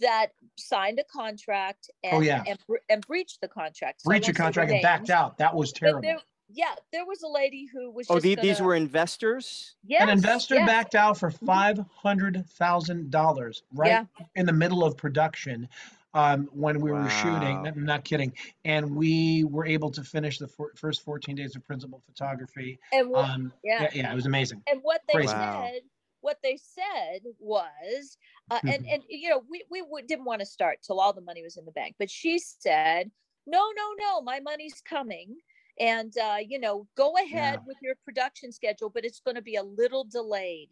that 0.00 0.28
signed 0.58 0.98
a 1.00 1.04
contract 1.04 1.90
and 2.04 2.16
Oh, 2.18 2.20
yeah. 2.20 2.44
and, 2.46 2.58
bre- 2.68 2.76
and 2.90 3.04
breached 3.06 3.40
the 3.40 3.48
contract. 3.48 4.02
So 4.02 4.10
I 4.10 4.14
a 4.14 4.16
won't 4.16 4.24
say 4.26 4.32
their 4.32 4.44
contract 4.44 4.70
and 4.72 4.82
backed 4.82 5.08
out. 5.10 5.38
That 5.38 5.54
was 5.56 5.72
terrible. 5.72 6.02
there- 6.02 6.18
yeah, 6.52 6.74
there 6.92 7.06
was 7.06 7.22
a 7.22 7.28
lady 7.28 7.66
who 7.72 7.90
was 7.92 8.06
Oh, 8.10 8.16
just 8.16 8.24
the, 8.24 8.34
these 8.36 8.58
gonna- 8.58 8.66
were 8.68 8.74
investors? 8.74 9.76
yes, 9.84 10.02
An 10.02 10.10
investor 10.10 10.56
yes, 10.56 10.66
backed 10.66 10.94
out 10.96 11.16
for 11.16 11.30
Mhm. 11.30 11.46
five 11.46 11.78
hundred 12.02 12.44
thousand 12.50 13.10
dollars 13.10 13.62
right 13.72 13.88
Yeah. 13.88 14.04
in 14.34 14.44
the 14.46 14.52
middle 14.52 14.84
of 14.84 14.96
production 14.96 15.68
um, 16.14 16.48
when 16.52 16.80
we 16.80 16.90
were 16.90 17.08
shooting. 17.08 17.66
I'm 17.66 17.84
not 17.84 18.04
kidding. 18.04 18.32
And 18.64 18.94
we 18.96 19.44
were 19.44 19.66
able 19.66 19.90
to 19.90 20.02
finish 20.02 20.38
the 20.38 20.48
fir- 20.48 20.72
first 20.76 21.02
14 21.02 21.36
days 21.36 21.56
of 21.56 21.64
principal 21.66 22.00
photography. 22.06 22.78
and 22.92 23.08
wha- 23.10 23.20
Um, 23.22 23.52
yeah. 23.62 23.82
yeah, 23.82 23.90
yeah, 23.94 24.12
it 24.12 24.14
was 24.14 24.26
amazing. 24.26 24.62
and 24.70 24.80
what 24.82 25.02
they 25.08 25.14
Crazy. 25.14 25.34
Wow. 25.34 25.68
said 25.72 25.82
what 26.22 26.38
they 26.42 26.56
said 26.56 27.20
was 27.38 28.18
uh, 28.50 28.60
and 28.66 28.84
and 28.86 29.02
you 29.08 29.30
know 29.30 29.42
we 29.48 29.64
we 29.70 29.82
didn't 30.02 30.24
want 30.26 30.40
to 30.40 30.46
start 30.46 30.78
till 30.82 31.00
all 31.00 31.12
the 31.14 31.20
money 31.22 31.42
was 31.42 31.56
in 31.56 31.64
the 31.64 31.72
bank 31.72 31.94
but 31.98 32.10
she 32.10 32.38
said 32.38 33.10
no 33.46 33.70
no 33.74 33.94
no 33.98 34.20
my 34.20 34.38
money's 34.40 34.82
coming 34.82 35.36
and 35.80 36.14
uh, 36.18 36.36
you 36.46 36.60
know 36.60 36.86
go 36.96 37.14
ahead 37.16 37.60
with 37.66 37.78
your 37.82 37.96
production 38.04 38.52
schedule 38.52 38.90
but 38.90 39.04
it's 39.04 39.20
going 39.20 39.36
to 39.36 39.42
be 39.42 39.56
a 39.56 39.62
little 39.64 40.04
delayed. 40.04 40.70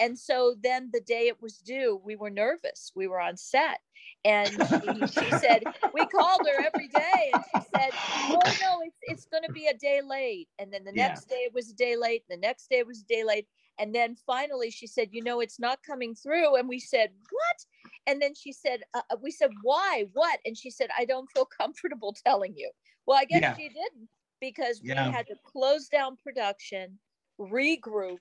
And 0.00 0.18
so 0.18 0.54
then 0.62 0.90
the 0.92 1.00
day 1.00 1.28
it 1.28 1.42
was 1.42 1.58
due 1.58 2.00
we 2.04 2.16
were 2.16 2.30
nervous. 2.30 2.92
We 2.94 3.08
were 3.08 3.20
on 3.20 3.36
set. 3.36 3.80
And 4.24 4.62
she, 4.62 5.06
she 5.06 5.32
said 5.32 5.66
we 5.92 6.06
called 6.06 6.46
her 6.46 6.60
every 6.64 6.88
day 6.88 7.30
and 7.32 7.42
she 7.44 7.60
said 7.60 7.96
oh 8.32 8.52
no 8.60 8.80
it's, 8.84 8.98
it's 9.02 9.26
going 9.26 9.44
to 9.44 9.50
be 9.52 9.66
a 9.66 9.76
day 9.76 10.00
late. 10.06 10.48
And 10.58 10.72
then 10.72 10.84
the 10.84 10.92
Yeah. 10.92 11.18
next 11.18 11.28
day 11.28 11.36
it 11.46 11.54
was 11.54 11.70
a 11.70 11.74
day 11.74 11.96
late 11.96 12.24
the 12.28 12.36
next 12.36 12.68
day 12.70 12.78
it 12.78 12.86
was 12.86 13.02
a 13.02 13.06
day 13.06 13.24
late. 13.24 13.48
And 13.78 13.94
then 13.94 14.14
finally 14.14 14.70
she 14.70 14.86
said 14.86 15.08
you 15.12 15.22
know 15.22 15.40
it's 15.40 15.58
not 15.60 15.82
coming 15.82 16.14
through. 16.14 16.56
And 16.56 16.68
we 16.68 16.78
said 16.80 17.10
what? 17.30 17.66
And 18.06 18.20
then 18.22 18.34
she 18.34 18.52
said 18.52 18.82
uh, 18.94 19.02
uh, 19.10 19.16
we 19.22 19.30
said 19.30 19.50
why? 19.62 20.06
What? 20.12 20.40
And 20.44 20.56
she 20.56 20.70
said 20.70 20.90
i 20.98 21.04
don't 21.04 21.30
feel 21.30 21.46
comfortable 21.60 22.14
telling 22.26 22.54
you. 22.56 22.70
Well 23.06 23.18
i 23.18 23.24
guess 23.24 23.42
Yeah. 23.42 23.54
she 23.54 23.68
didn't 23.68 24.08
because 24.40 24.80
Yeah. 24.82 25.06
we 25.08 25.12
had 25.12 25.26
to 25.28 25.34
close 25.44 25.88
down 25.88 26.16
production 26.22 26.98
regroup 27.38 28.18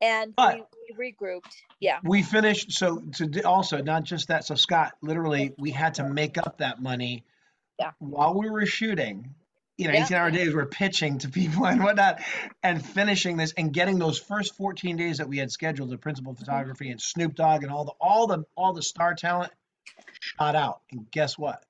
and 0.00 0.32
we, 0.38 0.62
we 0.96 1.12
regrouped 1.12 1.52
yeah 1.80 1.98
We 2.04 2.22
finished. 2.22 2.72
So 2.72 2.98
to 3.14 3.42
also 3.42 3.82
not 3.82 4.04
just 4.04 4.28
that. 4.28 4.44
So 4.44 4.54
Scott, 4.54 4.92
literally, 5.02 5.54
we 5.58 5.70
had 5.72 5.94
to 5.94 6.08
make 6.08 6.38
up 6.38 6.58
that 6.58 6.80
money 6.80 7.24
Yeah. 7.78 7.92
while 7.98 8.34
we 8.38 8.48
were 8.50 8.66
shooting. 8.66 9.34
You 9.76 9.86
know, 9.86 9.94
Yeah. 9.94 10.04
18 10.04 10.16
hour 10.16 10.30
days, 10.32 10.52
we're 10.54 10.66
pitching 10.66 11.18
to 11.18 11.28
people 11.28 11.64
and 11.66 11.82
whatnot, 11.82 12.20
and 12.64 12.84
finishing 12.84 13.36
this 13.36 13.52
and 13.56 13.72
getting 13.72 13.98
those 13.98 14.18
first 14.18 14.56
14 14.56 14.96
days 14.96 15.18
that 15.18 15.28
we 15.28 15.38
had 15.38 15.50
scheduled, 15.52 15.90
the 15.90 15.98
principal 15.98 16.32
Mm-hmm. 16.32 16.40
photography 16.44 16.90
and 16.90 17.00
Snoop 17.00 17.34
Dogg 17.34 17.62
and 17.62 17.72
all 17.72 17.84
the 17.84 17.92
all 18.00 18.26
the 18.26 18.44
all 18.56 18.72
the 18.72 18.82
star 18.82 19.14
talent 19.14 19.52
shot 20.20 20.54
out. 20.56 20.80
And 20.92 21.08
guess 21.10 21.38
what? 21.38 21.64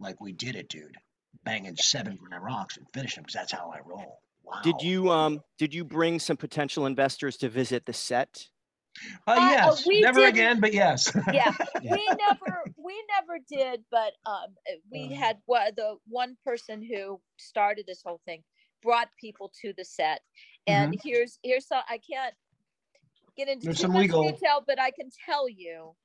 Like 0.00 0.20
we 0.20 0.32
did 0.32 0.56
it, 0.56 0.68
dude. 0.68 0.96
Banging 1.44 1.76
seven 1.76 2.16
gram 2.16 2.42
rocks 2.42 2.76
and 2.76 2.86
finish 2.94 3.14
them 3.14 3.24
because 3.24 3.34
that's 3.34 3.52
how 3.52 3.72
I 3.74 3.80
roll. 3.86 4.20
Wow. 4.44 4.60
Did 4.62 4.76
you 4.82 5.10
um 5.10 5.40
did 5.58 5.74
you 5.74 5.84
bring 5.84 6.18
some 6.18 6.36
potential 6.36 6.86
investors 6.86 7.36
to 7.38 7.48
visit 7.48 7.86
the 7.86 7.92
set? 7.92 8.48
Uh, 9.26 9.32
Uh, 9.32 9.34
uh, 9.34 9.48
yes. 9.50 9.86
we 9.86 10.00
Never 10.00 10.20
didn't- 10.20 10.34
again, 10.34 10.60
but 10.60 10.72
yes. 10.72 11.10
yeah 11.32 11.52
Yeah. 11.82 11.92
we 11.96 12.06
never 12.06 12.62
we 12.76 12.94
never 13.10 13.38
did 13.48 13.84
but 13.90 14.12
um 14.26 14.54
uh, 14.70 14.76
we 14.92 15.12
Uh. 15.12 15.16
had 15.16 15.38
what 15.46 15.74
the 15.76 15.96
one 16.06 16.36
person 16.44 16.82
who 16.82 17.20
started 17.38 17.86
this 17.86 18.02
whole 18.04 18.20
thing 18.24 18.42
brought 18.82 19.08
people 19.20 19.50
to 19.62 19.72
the 19.76 19.84
set 19.84 20.20
and 20.66 20.94
here's 21.02 21.38
here's 21.42 21.66
some 21.66 21.82
i 21.88 21.98
can't 21.98 22.34
get 23.36 23.48
into 23.48 23.60
Mm-hmm. 23.60 23.66
There's 23.66 23.76
too 23.78 23.82
some 23.82 23.92
much 23.92 24.00
legal- 24.02 24.30
detail 24.30 24.62
but 24.66 24.78
i 24.78 24.90
can 24.90 25.08
tell 25.26 25.48
you 25.48 25.96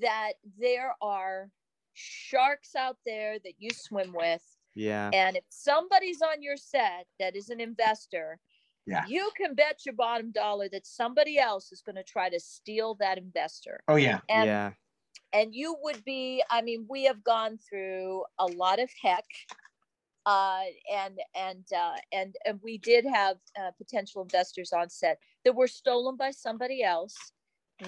that 0.00 0.32
there 0.60 0.94
are 1.00 1.48
sharks 1.94 2.74
out 2.74 2.96
there 3.06 3.38
that 3.44 3.54
you 3.58 3.70
swim 3.70 4.12
with 4.12 4.42
Yeah. 4.76 5.10
and 5.12 5.36
if 5.36 5.44
somebody's 5.48 6.22
on 6.22 6.42
your 6.42 6.56
set 6.56 7.06
that 7.18 7.34
is 7.34 7.48
an 7.48 7.60
investor 7.60 8.38
Yeah. 8.86 9.04
you 9.08 9.30
can 9.36 9.54
bet 9.54 9.80
your 9.84 9.94
bottom 9.94 10.30
dollar 10.30 10.68
that 10.68 10.86
somebody 10.86 11.38
else 11.38 11.72
is 11.72 11.82
going 11.82 11.96
to 11.96 12.04
try 12.04 12.28
to 12.28 12.38
steal 12.38 12.94
that 12.96 13.18
investor 13.18 13.80
oh 13.88 13.96
yeah. 13.96 14.20
and 14.28 14.46
yeah. 14.46 14.72
and 15.32 15.54
you 15.54 15.76
would 15.82 16.04
be 16.04 16.42
i 16.50 16.62
mean 16.62 16.86
we 16.88 17.04
have 17.04 17.24
gone 17.24 17.58
through 17.58 18.24
a 18.38 18.46
lot 18.46 18.78
of 18.78 18.90
heck 19.02 19.24
uh, 20.26 20.62
and 20.92 21.20
and 21.36 21.64
uh, 21.74 21.94
and 22.12 22.34
and 22.44 22.58
we 22.62 22.78
did 22.78 23.06
have 23.06 23.36
uh, 23.58 23.70
potential 23.78 24.22
investors 24.22 24.72
on 24.72 24.90
set 24.90 25.20
that 25.44 25.54
were 25.54 25.68
stolen 25.68 26.16
by 26.16 26.32
somebody 26.32 26.82
else 26.82 27.14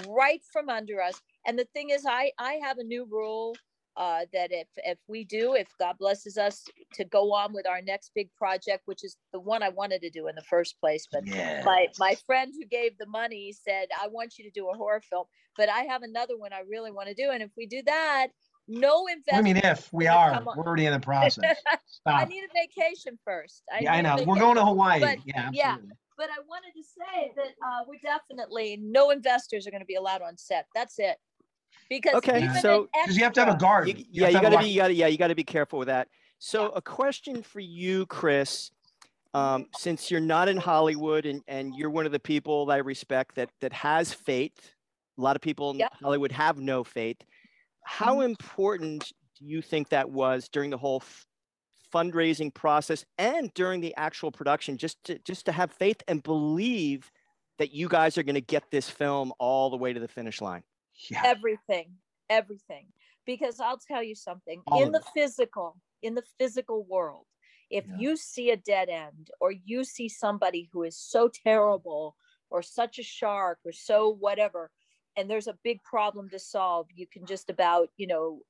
right 0.08 0.42
from 0.52 0.68
under 0.68 1.02
us 1.02 1.20
and 1.46 1.58
the 1.58 1.64
thing 1.64 1.90
is 1.90 2.04
i 2.06 2.30
i 2.38 2.54
have 2.62 2.78
a 2.78 2.84
new 2.84 3.04
rule 3.10 3.56
uh, 3.98 4.20
that 4.32 4.50
if 4.52 4.68
if 4.76 4.98
we 5.08 5.24
do 5.24 5.54
if 5.54 5.66
god 5.78 5.96
blesses 5.98 6.38
us 6.38 6.64
to 6.94 7.04
go 7.04 7.32
on 7.32 7.52
with 7.52 7.66
our 7.66 7.82
next 7.82 8.12
big 8.14 8.32
project 8.36 8.82
which 8.86 9.04
is 9.04 9.16
the 9.32 9.40
one 9.40 9.62
i 9.62 9.68
wanted 9.68 10.00
to 10.00 10.08
do 10.08 10.28
in 10.28 10.36
the 10.36 10.42
first 10.42 10.78
place 10.80 11.06
but 11.10 11.26
Yeah. 11.26 11.62
my 11.64 11.88
my 11.98 12.16
friend 12.26 12.54
who 12.56 12.64
gave 12.64 12.96
the 12.98 13.06
money 13.06 13.52
said 13.52 13.88
i 14.00 14.06
want 14.06 14.38
you 14.38 14.44
to 14.44 14.50
do 14.50 14.68
a 14.70 14.76
horror 14.76 15.02
film 15.02 15.26
but 15.56 15.68
i 15.68 15.80
have 15.80 16.02
another 16.04 16.38
one 16.38 16.52
i 16.52 16.60
really 16.70 16.92
want 16.92 17.08
to 17.08 17.14
do 17.14 17.30
and 17.30 17.42
if 17.42 17.50
we 17.56 17.66
do 17.66 17.82
that 17.86 18.28
no 18.70 19.06
investors. 19.06 19.38
I 19.38 19.40
mean, 19.40 19.56
if 19.56 19.90
we 19.94 20.06
are, 20.06 20.42
we're 20.44 20.62
already 20.62 20.84
in 20.84 20.92
the 20.92 21.00
process. 21.12 21.56
i 22.04 22.26
need 22.26 22.44
a 22.44 22.48
vacation 22.54 23.18
first 23.24 23.62
yeah, 23.80 23.94
I 23.94 24.02
know. 24.02 24.22
We're 24.26 24.38
going 24.38 24.56
to 24.56 24.64
Hawaii. 24.64 25.00
But, 25.00 25.18
yeah, 25.24 25.50
yeah. 25.52 25.68
absolutely. 25.70 25.96
but 26.18 26.28
i 26.30 26.40
wanted 26.46 26.72
to 26.76 26.82
say 26.84 27.32
that 27.36 27.52
uh, 27.66 27.84
we're 27.88 27.98
definitely 28.02 28.78
no 28.80 29.10
investors 29.10 29.66
are 29.66 29.70
going 29.70 29.80
to 29.80 29.86
be 29.86 29.94
allowed 29.96 30.22
on 30.22 30.36
set 30.36 30.66
that's 30.74 30.98
it 30.98 31.16
because 31.88 32.14
Okay, 32.16 32.38
even 32.38 32.50
an 32.50 32.60
so- 32.62 32.88
Because 33.02 33.16
you 33.16 33.24
have 33.24 33.32
to 33.34 33.44
have 33.44 33.54
a 33.54 33.58
guard. 33.58 33.88
You- 33.88 33.94
You 33.96 34.04
yeah, 34.22 34.28
you 34.28 34.40
gotta 34.40 34.58
be, 34.58 34.68
you 34.68 34.76
gotta, 34.80 34.94
yeah, 34.94 35.06
you 35.06 35.18
gotta 35.18 35.34
be 35.34 35.44
careful 35.44 35.78
with 35.78 35.88
that. 35.88 36.08
So, 36.38 36.64
Yeah. 36.64 36.70
a 36.76 36.82
question 36.82 37.42
for 37.42 37.60
you, 37.60 38.06
Chris. 38.06 38.70
Um, 39.34 39.66
since 39.76 40.10
you're 40.10 40.20
not 40.20 40.48
in 40.48 40.56
Hollywood 40.56 41.26
and, 41.26 41.42
and 41.48 41.74
you're 41.76 41.90
one 41.90 42.06
of 42.06 42.12
the 42.12 42.18
people 42.20 42.66
that 42.66 42.74
I 42.74 42.76
respect 42.78 43.34
that 43.34 43.50
that 43.60 43.72
has 43.74 44.12
faith, 44.12 44.72
a 45.18 45.20
lot 45.20 45.36
of 45.36 45.42
people 45.42 45.70
in 45.72 45.78
Yep. 45.78 45.92
Hollywood 46.02 46.32
have 46.32 46.58
no 46.58 46.82
faith. 46.82 47.18
How 47.84 48.16
Mhm. 48.16 48.24
important 48.24 49.12
do 49.38 49.44
you 49.44 49.60
think 49.62 49.90
that 49.90 50.10
was 50.10 50.48
during 50.48 50.70
the 50.70 50.78
whole 50.78 51.00
f- 51.02 51.26
fundraising 51.92 52.52
process 52.52 53.04
and 53.18 53.52
during 53.54 53.80
the 53.80 53.94
actual 53.96 54.30
production, 54.32 54.76
just 54.78 55.02
to 55.04 55.18
just 55.20 55.44
to 55.46 55.52
have 55.52 55.72
faith 55.72 56.02
and 56.08 56.22
believe 56.22 57.10
that 57.58 57.72
you 57.72 57.88
guys 57.88 58.16
are 58.16 58.22
going 58.22 58.34
to 58.34 58.40
get 58.40 58.70
this 58.70 58.88
film 58.88 59.32
all 59.38 59.68
the 59.70 59.76
way 59.76 59.92
to 59.92 60.00
the 60.00 60.08
finish 60.08 60.40
line? 60.40 60.62
Yeah. 61.10 61.22
everything 61.24 61.94
everything 62.30 62.86
because 63.26 63.60
i'll 63.60 63.78
tell 63.78 64.02
you 64.02 64.14
something 64.14 64.62
All 64.66 64.84
in 64.84 64.92
the 64.92 64.98
it. 64.98 65.04
physical 65.14 65.76
in 66.02 66.14
the 66.14 66.24
physical 66.38 66.84
world 66.84 67.26
if 67.70 67.86
Yeah. 67.86 67.96
you 67.98 68.16
see 68.16 68.50
a 68.50 68.56
dead 68.56 68.88
end 68.88 69.30
or 69.40 69.52
you 69.52 69.84
see 69.84 70.08
somebody 70.08 70.68
who 70.72 70.82
is 70.82 70.96
so 70.98 71.28
terrible 71.28 72.16
or 72.50 72.62
such 72.62 72.98
a 72.98 73.02
shark 73.02 73.58
or 73.64 73.72
so 73.72 74.08
whatever 74.08 74.70
and 75.16 75.28
there's 75.28 75.48
a 75.48 75.58
big 75.64 75.82
problem 75.82 76.28
to 76.30 76.38
solve 76.38 76.86
you 76.94 77.06
can 77.06 77.26
just 77.26 77.50
about 77.50 77.88
you 77.96 78.06
know 78.06 78.40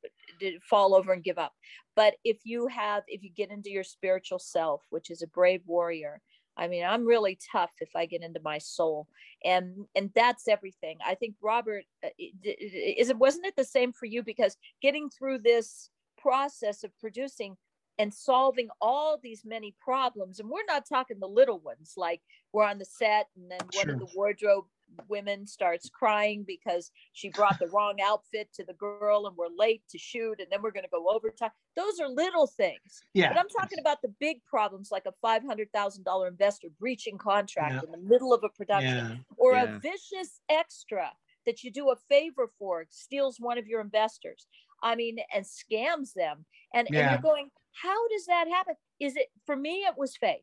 fall 0.68 0.94
over 0.94 1.12
and 1.12 1.24
give 1.24 1.38
up 1.38 1.52
but 1.96 2.14
if 2.24 2.38
you 2.44 2.66
have 2.68 3.02
if 3.08 3.22
you 3.22 3.30
get 3.30 3.50
into 3.50 3.70
your 3.70 3.84
spiritual 3.84 4.38
self 4.38 4.82
which 4.90 5.10
is 5.10 5.22
a 5.22 5.26
brave 5.28 5.62
warrior 5.66 6.20
i 6.58 6.68
mean 6.68 6.84
i'm 6.84 7.06
really 7.06 7.38
tough 7.50 7.70
if 7.80 7.90
i 7.96 8.04
get 8.04 8.22
into 8.22 8.40
my 8.42 8.58
soul 8.58 9.06
and 9.44 9.86
and 9.94 10.10
that's 10.14 10.48
everything 10.48 10.98
i 11.06 11.14
think 11.14 11.34
robert 11.40 11.84
uh, 12.04 12.08
is 12.18 13.08
it 13.08 13.18
wasn't 13.18 13.46
it 13.46 13.56
the 13.56 13.64
same 13.64 13.92
for 13.92 14.06
you 14.06 14.22
because 14.22 14.56
getting 14.82 15.08
through 15.08 15.38
this 15.38 15.90
process 16.18 16.84
of 16.84 16.90
producing 16.98 17.56
and 17.98 18.14
solving 18.14 18.68
all 18.80 19.18
these 19.20 19.42
many 19.44 19.74
problems. 19.80 20.38
And 20.38 20.48
we're 20.48 20.64
not 20.68 20.88
talking 20.88 21.18
the 21.18 21.26
little 21.26 21.58
ones, 21.58 21.94
like 21.96 22.20
we're 22.52 22.64
on 22.64 22.78
the 22.78 22.84
set 22.84 23.26
and 23.36 23.50
then 23.50 23.58
one 23.72 23.86
Sure. 23.86 23.94
of 23.94 23.98
the 24.00 24.08
wardrobe 24.14 24.64
women 25.08 25.46
starts 25.46 25.88
crying 25.88 26.44
because 26.46 26.90
she 27.12 27.28
brought 27.30 27.58
the 27.58 27.68
wrong 27.68 27.96
outfit 28.02 28.48
to 28.54 28.64
the 28.64 28.72
girl 28.74 29.26
and 29.26 29.36
we're 29.36 29.46
late 29.56 29.82
to 29.90 29.98
shoot 29.98 30.40
and 30.40 30.48
then 30.50 30.62
we're 30.62 30.70
going 30.70 30.84
to 30.84 30.90
go 30.90 31.06
overtime. 31.08 31.50
Those 31.76 32.00
are 32.00 32.08
little 32.08 32.46
things. 32.46 33.02
Yeah. 33.14 33.28
But 33.28 33.38
I'm 33.38 33.48
talking 33.48 33.78
about 33.78 34.02
the 34.02 34.12
big 34.20 34.44
problems 34.44 34.90
like 34.90 35.06
a 35.06 35.14
$500,000 35.24 36.28
investor 36.28 36.68
breaching 36.78 37.18
contract 37.18 37.74
Yeah. 37.74 37.80
in 37.84 37.90
the 37.92 38.08
middle 38.08 38.32
of 38.32 38.44
a 38.44 38.48
production 38.48 38.96
Yeah. 38.96 39.16
or 39.36 39.52
Yeah. 39.54 39.76
a 39.76 39.78
vicious 39.78 40.40
extra 40.48 41.10
that 41.46 41.62
you 41.64 41.70
do 41.70 41.90
a 41.90 41.96
favor 42.08 42.50
for 42.58 42.86
steals 42.90 43.38
one 43.40 43.56
of 43.58 43.66
your 43.66 43.80
investors 43.80 44.46
i 44.82 44.94
mean 44.94 45.16
and 45.34 45.44
scams 45.44 46.12
them 46.12 46.44
and, 46.74 46.86
and 46.88 46.94
you're 46.94 47.18
going 47.18 47.50
how 47.72 48.08
does 48.08 48.26
that 48.26 48.46
happen 48.48 48.74
is 49.00 49.16
it 49.16 49.28
for 49.46 49.56
me 49.56 49.84
it 49.86 49.94
was 49.96 50.16
faith 50.16 50.42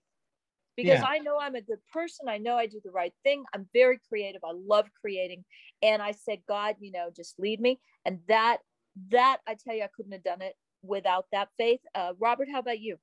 because 0.75 0.99
Yeah. 0.99 1.05
i 1.05 1.19
know 1.19 1.37
i'm 1.39 1.55
a 1.55 1.61
good 1.61 1.79
person 1.91 2.27
i 2.29 2.37
know 2.37 2.55
i 2.57 2.65
do 2.65 2.79
the 2.83 2.91
right 2.91 3.13
thing 3.23 3.43
i'm 3.53 3.67
very 3.73 3.99
creative 4.09 4.41
i 4.43 4.51
love 4.53 4.87
creating 4.99 5.43
and 5.81 6.01
i 6.01 6.11
said 6.11 6.39
god 6.47 6.75
you 6.79 6.91
know 6.91 7.09
just 7.15 7.39
lead 7.39 7.59
me 7.59 7.79
and 8.05 8.19
that 8.27 8.57
that 9.09 9.39
i 9.47 9.55
tell 9.55 9.75
you 9.75 9.83
i 9.83 9.89
couldn't 9.95 10.11
have 10.11 10.23
done 10.23 10.41
it 10.41 10.55
without 10.83 11.25
that 11.31 11.49
faith 11.57 11.81
uh, 11.95 12.13
robert 12.19 12.47
how 12.51 12.59
about 12.59 12.79
you 12.79 12.97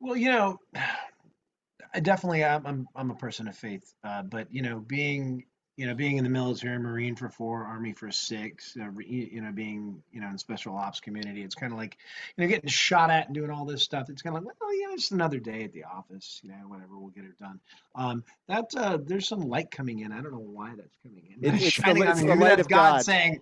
Well, 0.00 0.16
you 0.16 0.30
know, 0.30 0.58
I 1.94 2.00
definitely 2.00 2.44
I'm 2.44 2.66
I'm, 2.66 2.88
I'm 2.94 3.10
a 3.10 3.14
person 3.14 3.48
of 3.48 3.56
faith, 3.56 3.94
uh, 4.04 4.22
but 4.22 4.52
you 4.52 4.62
know, 4.62 4.80
being 4.80 5.44
you 5.78 5.86
know 5.86 5.94
being 5.94 6.16
in 6.16 6.24
the 6.24 6.30
military, 6.30 6.76
Marine 6.76 7.14
for 7.14 7.28
four, 7.28 7.64
Army 7.64 7.92
for 7.92 8.10
six, 8.10 8.76
uh, 8.80 8.90
you 8.98 9.28
you 9.30 9.40
know, 9.40 9.52
being 9.52 10.02
you 10.10 10.20
know 10.20 10.28
in 10.28 10.36
special 10.36 10.74
ops 10.76 10.98
community, 10.98 11.42
it's 11.42 11.54
kind 11.54 11.72
of 11.72 11.78
like 11.78 11.96
you 12.36 12.42
know 12.42 12.48
getting 12.48 12.68
shot 12.68 13.10
at 13.10 13.26
and 13.26 13.34
doing 13.34 13.48
all 13.48 13.64
this 13.64 13.80
stuff. 13.84 14.10
It's 14.10 14.20
kind 14.20 14.36
of 14.36 14.42
like, 14.42 14.60
well, 14.60 14.74
yeah, 14.74 14.92
it's 14.92 15.12
another 15.12 15.38
day 15.38 15.62
at 15.62 15.72
the 15.72 15.84
office, 15.84 16.40
you 16.42 16.50
know, 16.50 16.56
whatever, 16.66 16.98
we'll 16.98 17.10
get 17.10 17.24
it 17.24 17.38
done. 17.38 17.60
Um, 17.94 18.24
that 18.48 18.66
uh, 18.76 18.98
there's 19.00 19.28
some 19.28 19.42
light 19.42 19.70
coming 19.70 20.00
in. 20.00 20.10
I 20.10 20.20
don't 20.20 20.32
know 20.32 20.38
why 20.40 20.74
that's 20.76 20.96
coming 21.04 21.22
in. 21.30 21.44
It- 21.44 21.54
it's 21.62 21.64
the 21.64 21.70
shining 21.70 22.02
li- 22.02 22.08
on 22.08 22.12
it's 22.14 22.22
me. 22.22 22.26
the 22.26 22.34
Maybe 22.34 22.42
light 22.42 22.60
of 22.60 22.68
God. 22.68 23.04
saying. 23.04 23.38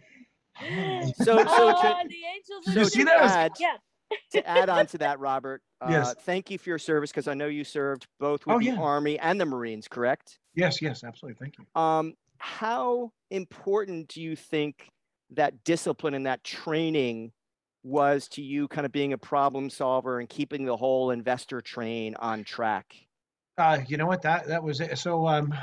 So, 0.61 0.62
so 1.14 1.38
oh, 1.49 1.73
to, 1.73 2.09
the 2.09 2.14
angels 2.35 2.66
Did 2.66 2.76
are 2.76 2.81
you 2.81 2.85
so 2.85 2.88
see 2.90 3.05
to 3.05 3.05
that? 3.07 3.23
add, 3.23 3.52
yeah 3.59 3.76
to 4.33 4.47
add 4.49 4.69
on 4.69 4.87
to 4.88 4.99
that, 4.99 5.19
Robert, 5.21 5.62
uh, 5.81 5.90
Yes. 5.90 6.14
thank 6.21 6.50
you 6.50 6.59
for 6.59 6.69
your 6.69 6.78
service 6.78 7.11
because 7.11 7.28
I 7.28 7.35
know 7.35 7.47
you 7.47 7.64
served 7.64 8.07
both 8.21 8.47
with 8.47 8.57
Oh, 8.57 8.59
the 8.59 8.66
yeah. 8.66 8.78
Army 8.78 9.19
and 9.19 9.40
the 9.40 9.47
Marines, 9.47 9.88
correct? 9.88 10.38
Yes, 10.55 10.81
yes, 10.81 11.05
absolutely. 11.05 11.38
Thank 11.38 11.57
you. 11.59 11.81
Um, 11.81 12.14
how 12.38 13.12
important 13.31 14.09
do 14.09 14.23
you 14.23 14.37
think 14.37 14.88
that 15.31 15.64
discipline 15.64 16.14
and 16.14 16.26
that 16.26 16.45
training 16.45 17.33
was 17.83 18.28
to 18.28 18.43
you, 18.43 18.69
kind 18.69 18.85
of 18.85 18.93
being 18.93 19.12
a 19.12 19.19
problem 19.19 19.71
solver 19.71 20.19
and 20.19 20.28
keeping 20.28 20.64
the 20.64 20.76
whole 20.76 21.11
investor 21.11 21.61
train 21.61 22.14
on 22.16 22.45
track? 22.45 22.95
Uh, 23.59 23.78
you 23.87 23.97
know 23.97 24.07
what? 24.07 24.23
That 24.23 24.47
that 24.49 24.62
was 24.62 24.81
it. 24.81 24.99
So 24.99 25.26
um, 25.26 25.55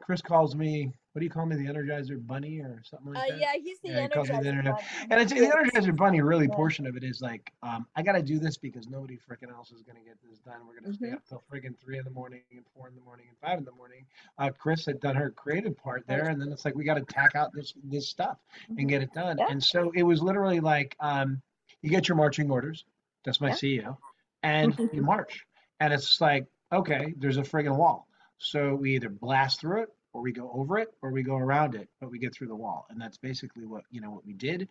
Chris 0.00 0.20
calls 0.20 0.54
me. 0.54 0.92
What 1.12 1.20
do 1.20 1.24
you 1.24 1.30
call 1.30 1.46
me? 1.46 1.56
The 1.56 1.64
Energizer 1.66 2.24
Bunny 2.24 2.58
or 2.60 2.80
something 2.84 3.12
like 3.14 3.24
uh, 3.24 3.26
that? 3.32 3.40
yeah 3.40 3.52
he's 3.54 3.80
the 3.80 3.88
Yeah, 3.88 4.02
he 4.02 4.08
calls 4.08 4.28
me 4.30 4.36
the 4.40 4.50
energizer 4.50 4.64
bunny. 4.64 4.82
And 5.10 5.20
it's, 5.20 5.32
the 5.32 5.40
Energizer 5.40 5.96
Bunny 5.96 6.20
really 6.20 6.46
Yeah. 6.48 6.54
portion 6.54 6.86
of 6.86 6.96
it 6.96 7.02
is 7.02 7.20
like, 7.20 7.50
um, 7.62 7.86
I 7.96 8.02
got 8.02 8.12
to 8.12 8.22
do 8.22 8.38
this 8.38 8.56
because 8.58 8.88
nobody 8.88 9.16
freaking 9.16 9.50
else 9.50 9.72
is 9.72 9.82
going 9.82 9.96
to 9.96 10.04
get 10.04 10.16
this 10.28 10.38
done. 10.40 10.60
We're 10.66 10.78
going 10.80 10.92
to 10.92 10.96
stay 10.96 11.06
Mhm. 11.08 11.14
up 11.14 11.26
till 11.26 11.42
friggin' 11.50 11.76
three 11.80 11.98
in 11.98 12.04
the 12.04 12.10
morning 12.10 12.42
and 12.52 12.64
four 12.74 12.88
in 12.88 12.94
the 12.94 13.00
morning 13.00 13.26
and 13.28 13.38
five 13.38 13.58
in 13.58 13.64
the 13.64 13.72
morning. 13.72 14.04
Uh, 14.36 14.50
Chris 14.50 14.84
had 14.84 15.00
done 15.00 15.16
her 15.16 15.30
creative 15.30 15.76
part 15.76 16.06
there, 16.06 16.28
and 16.28 16.40
then 16.40 16.52
it's 16.52 16.64
like 16.64 16.74
we 16.74 16.84
got 16.84 16.94
to 16.94 17.04
tack 17.04 17.34
out 17.34 17.52
this 17.52 17.72
this 17.84 18.08
stuff 18.08 18.38
and 18.68 18.88
get 18.88 19.02
it 19.02 19.12
done. 19.12 19.38
Yeah. 19.38 19.46
And 19.48 19.62
so 19.62 19.90
it 19.94 20.02
was 20.02 20.20
literally 20.22 20.60
like, 20.60 20.94
um, 21.00 21.40
you 21.82 21.90
get 21.90 22.06
your 22.08 22.16
marching 22.16 22.50
orders. 22.50 22.84
That's 23.24 23.40
my. 23.40 23.50
CEO, 23.50 23.96
and 24.42 24.78
you 24.92 25.02
march. 25.02 25.46
And 25.80 25.92
it's 25.92 26.20
like, 26.20 26.46
okay, 26.70 27.14
there's 27.16 27.38
a 27.38 27.42
friggin' 27.42 27.76
wall. 27.76 28.06
So 28.36 28.74
we 28.74 28.94
either 28.94 29.08
blast 29.08 29.60
through 29.60 29.82
it 29.82 29.88
or 30.12 30.22
we 30.22 30.32
go 30.32 30.50
over 30.54 30.78
it 30.78 30.88
or 31.02 31.10
we 31.10 31.22
go 31.22 31.36
around 31.36 31.74
it, 31.74 31.88
but 32.00 32.10
we 32.10 32.18
get 32.18 32.34
through 32.34 32.48
the 32.48 32.56
wall. 32.56 32.86
And 32.90 33.00
that's 33.00 33.18
basically 33.18 33.64
what, 33.66 33.84
you 33.90 34.00
know, 34.00 34.10
what 34.10 34.26
we 34.26 34.32
did. 34.32 34.68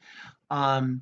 Um, 0.49 1.01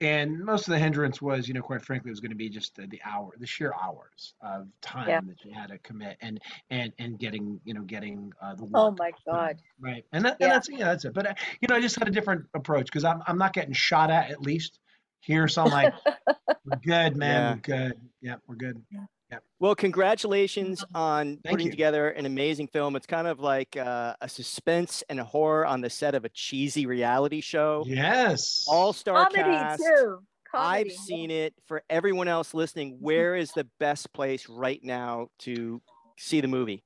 and 0.00 0.38
most 0.44 0.66
of 0.66 0.72
the 0.72 0.78
hindrance 0.78 1.22
was, 1.22 1.46
you 1.46 1.54
know, 1.54 1.62
quite 1.62 1.80
frankly, 1.80 2.10
it 2.10 2.12
was 2.12 2.20
going 2.20 2.30
to 2.32 2.36
be 2.36 2.48
just 2.48 2.74
the, 2.74 2.86
the 2.88 3.00
hour, 3.04 3.30
the 3.38 3.46
sheer 3.46 3.72
hours 3.80 4.34
of 4.40 4.66
time 4.80 5.08
Yeah. 5.08 5.20
that 5.26 5.44
you 5.44 5.52
had 5.52 5.68
to 5.68 5.78
commit 5.78 6.16
and, 6.20 6.40
and, 6.70 6.92
and 6.98 7.18
getting, 7.18 7.60
you 7.64 7.74
know, 7.74 7.82
getting 7.82 8.32
uh, 8.42 8.54
the 8.54 8.64
work. 8.64 8.72
oh 8.74 8.90
my 8.98 9.10
done. 9.10 9.34
god 9.34 9.62
Right. 9.80 10.04
And, 10.12 10.24
that, 10.24 10.36
Yeah. 10.40 10.46
and 10.46 10.54
that's, 10.54 10.68
yeah, 10.68 10.84
that's 10.86 11.04
it. 11.04 11.14
But, 11.14 11.26
uh, 11.28 11.34
you 11.60 11.68
know, 11.68 11.76
I 11.76 11.80
just 11.80 11.96
had 11.96 12.08
a 12.08 12.10
different 12.10 12.44
approach 12.54 12.86
because 12.86 13.04
I'm, 13.04 13.22
I'm 13.26 13.38
not 13.38 13.52
getting 13.52 13.72
shot 13.72 14.10
at 14.10 14.30
at 14.30 14.40
least 14.42 14.80
here. 15.20 15.46
So 15.48 15.62
I'm 15.62 15.70
like, 15.70 15.94
we're 16.64 16.78
good, 16.84 17.16
man. 17.16 17.40
Yeah. 17.40 17.50
We're 17.54 17.60
good. 17.88 18.00
Yeah, 18.20 18.34
we're 18.48 18.56
good. 18.56 18.82
Well, 19.58 19.74
congratulations 19.74 20.84
on 20.94 21.38
Thank 21.42 21.54
putting 21.54 21.66
you. 21.66 21.72
together 21.72 22.10
an 22.10 22.26
amazing 22.26 22.68
film. 22.68 22.96
It's 22.96 23.06
kind 23.06 23.26
of 23.26 23.40
like 23.40 23.76
uh, 23.76 24.14
a 24.20 24.28
suspense 24.28 25.02
and 25.08 25.18
a 25.18 25.24
horror 25.24 25.66
on 25.66 25.80
the 25.80 25.90
set 25.90 26.14
of 26.14 26.24
a 26.24 26.28
cheesy 26.28 26.86
reality 26.86 27.40
show. 27.40 27.84
Yes. 27.86 28.66
All 28.68 28.92
star 28.92 29.26
comedy 29.26 29.42
cast. 29.42 29.82
too 29.82 30.18
I've 30.54 30.92
seen 30.92 31.30
it. 31.30 31.54
For 31.66 31.82
everyone 31.90 32.28
else 32.28 32.54
listening, 32.54 32.98
where 33.00 33.34
is 33.36 33.52
the 33.52 33.66
best 33.80 34.12
place 34.12 34.48
right 34.48 34.82
now 34.82 35.28
to 35.40 35.80
see 36.16 36.40
the 36.40 36.48
movie? 36.48 36.84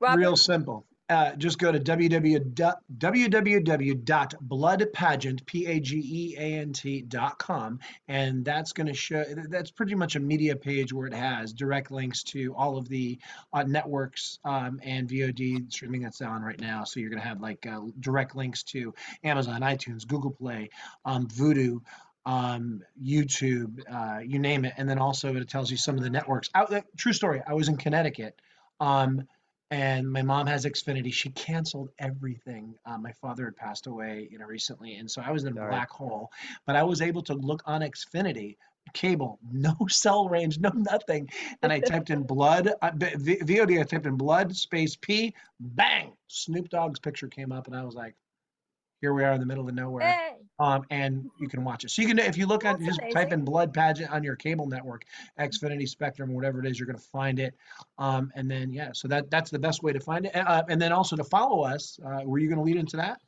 Robert, 0.00 0.18
Real 0.18 0.36
simple. 0.36 0.86
Uh, 1.10 1.36
just 1.36 1.58
go 1.58 1.70
to 1.70 1.78
www, 1.78 2.74
www.bloodpageant, 2.98 5.44
P-A-G-E-A-N-T.com, 5.44 7.78
and 8.08 8.42
that's 8.42 8.72
going 8.72 8.86
to 8.86 8.94
show, 8.94 9.22
that's 9.50 9.70
pretty 9.70 9.94
much 9.94 10.16
a 10.16 10.20
media 10.20 10.56
page 10.56 10.94
where 10.94 11.06
it 11.06 11.12
has 11.12 11.52
direct 11.52 11.90
links 11.90 12.22
to 12.22 12.54
all 12.56 12.78
of 12.78 12.88
the 12.88 13.18
uh, 13.52 13.64
networks 13.64 14.38
um, 14.46 14.80
and 14.82 15.06
VOD 15.06 15.70
streaming 15.70 16.00
that's 16.00 16.22
on 16.22 16.42
right 16.42 16.58
now. 16.58 16.84
So 16.84 17.00
you're 17.00 17.10
going 17.10 17.20
to 17.20 17.28
have 17.28 17.42
like 17.42 17.66
uh, 17.66 17.80
direct 18.00 18.34
links 18.34 18.62
to 18.64 18.94
Amazon, 19.22 19.60
iTunes, 19.60 20.06
Google 20.06 20.30
Play, 20.30 20.70
um, 21.04 21.28
Vudu, 21.28 21.82
um, 22.26 22.82
YouTube, 23.02 23.80
uh, 23.92 24.20
you 24.20 24.38
name 24.38 24.64
it. 24.64 24.74
And 24.78 24.88
then 24.88 24.98
also 24.98 25.34
it 25.36 25.48
tells 25.48 25.70
you 25.70 25.76
some 25.76 25.96
of 25.96 26.02
the 26.02 26.10
networks. 26.10 26.48
I, 26.54 26.62
uh, 26.62 26.80
true 26.96 27.12
story. 27.12 27.42
I 27.46 27.52
was 27.52 27.68
in 27.68 27.76
Connecticut. 27.76 28.40
Um, 28.80 29.28
and 29.70 30.10
my 30.10 30.22
mom 30.22 30.46
has 30.46 30.64
Xfinity. 30.64 31.12
She 31.12 31.30
canceled 31.30 31.90
everything. 31.98 32.74
Uh, 32.86 32.98
my 32.98 33.12
father 33.12 33.46
had 33.46 33.56
passed 33.56 33.86
away, 33.86 34.28
you 34.30 34.38
know, 34.38 34.46
recently, 34.46 34.96
and 34.96 35.10
so 35.10 35.22
I 35.24 35.30
was 35.30 35.44
in 35.44 35.56
a 35.56 35.68
black 35.68 35.90
hole. 35.90 36.30
But 36.66 36.76
I 36.76 36.82
was 36.82 37.02
able 37.02 37.22
to 37.22 37.34
look 37.34 37.62
on 37.66 37.80
Xfinity, 37.80 38.56
cable, 38.92 39.38
no 39.50 39.74
cell 39.88 40.28
range, 40.28 40.58
no 40.58 40.70
nothing, 40.70 41.28
and 41.62 41.72
I 41.72 41.80
typed 41.80 42.10
in 42.10 42.22
blood 42.22 42.70
uh, 42.82 42.90
V- 42.94 43.38
VOD. 43.38 43.80
I 43.80 43.84
typed 43.84 44.06
in 44.06 44.16
blood 44.16 44.54
space 44.54 44.96
P, 44.96 45.34
bang, 45.60 46.12
Snoop 46.28 46.68
Dogg's 46.68 47.00
picture 47.00 47.28
came 47.28 47.52
up, 47.52 47.66
and 47.66 47.76
I 47.76 47.84
was 47.84 47.94
like, 47.94 48.14
here 49.00 49.12
we 49.12 49.24
are 49.24 49.32
in 49.32 49.40
the 49.40 49.46
middle 49.46 49.68
of 49.68 49.74
nowhere 49.74 50.12
hey, 50.12 50.34
um, 50.58 50.84
and 50.90 51.28
you 51.40 51.48
can 51.48 51.64
watch 51.64 51.84
it. 51.84 51.90
So 51.90 52.02
you 52.02 52.08
can, 52.08 52.18
if 52.18 52.36
you 52.36 52.46
look 52.46 52.64
at 52.64 52.78
That's 52.78 52.96
just 52.96 53.12
type 53.12 53.32
in 53.32 53.44
blood 53.44 53.74
pageant 53.74 54.10
on 54.10 54.22
your 54.22 54.36
cable 54.36 54.66
network, 54.66 55.04
Xfinity, 55.38 55.88
Spectrum, 55.88 56.32
whatever 56.32 56.60
it 56.60 56.66
is, 56.66 56.78
you're 56.78 56.86
going 56.86 56.98
to 56.98 57.04
find 57.04 57.38
it. 57.40 57.54
Um, 57.98 58.32
and 58.34 58.50
then 58.50 58.72
yeah, 58.72 58.90
so 58.92 59.08
that 59.08 59.30
that's 59.30 59.50
the 59.50 59.58
best 59.58 59.82
way 59.82 59.92
to 59.92 60.00
find 60.00 60.26
it. 60.26 60.36
Uh, 60.36 60.62
and 60.68 60.80
then 60.80 60.92
also 60.92 61.16
to 61.16 61.24
follow 61.24 61.64
us. 61.64 61.98
Uh, 62.04 62.20
were 62.24 62.38
you 62.38 62.48
going 62.48 62.58
to 62.58 62.64
lead 62.64 62.76
into 62.76 62.96
that? 62.96 63.20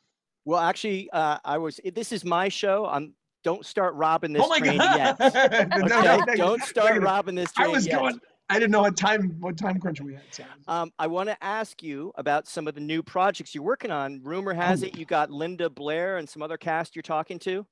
Well, 0.44 0.61
actually, 0.61 1.11
uh, 1.11 1.38
I 1.44 1.59
was. 1.59 1.81
This 1.94 2.12
is 2.12 2.24
my 2.24 2.48
show. 2.48 2.87
I'm. 2.87 3.14
Don't 3.42 3.64
start 3.64 3.94
robbing 3.94 4.33
this 4.33 4.42
oh 4.44 4.48
my 4.48 4.59
train 4.59 4.79
god! 4.79 5.16
yet. 5.20 5.68
No, 5.70 5.87
no, 5.87 6.16
no, 6.18 6.35
Don't 6.35 6.62
start 6.62 6.94
no, 6.94 7.00
no. 7.00 7.07
robbing 7.07 7.37
this 7.37 7.52
I 7.57 7.62
train 7.62 7.74
was 7.74 7.87
yet. 7.87 8.00
going. 8.00 8.20
I 8.49 8.55
didn't 8.59 8.71
know 8.71 8.83
what 8.83 8.97
time 8.97 9.37
what 9.41 9.57
time 9.59 9.81
crunch 9.81 10.01
we 10.01 10.15
had. 10.15 10.23
So. 10.31 10.45
Um, 10.69 10.93
I 10.99 11.07
want 11.09 11.29
to 11.29 11.45
ask 11.45 11.83
you 11.83 12.13
about 12.15 12.47
some 12.47 12.69
of 12.69 12.75
the 12.75 12.81
new 12.81 13.03
projects 13.03 13.55
you're 13.55 13.65
working 13.65 13.91
on. 13.91 14.23
Rumor 14.23 14.55
has 14.55 14.83
Oh. 14.83 14.87
it 14.87 14.97
you 14.97 15.05
got 15.05 15.31
Linda 15.31 15.69
Blair 15.69 16.19
and 16.19 16.29
some 16.29 16.43
other 16.43 16.57
cast 16.57 16.95
you're 16.95 17.03
talking 17.03 17.39
to. 17.41 17.67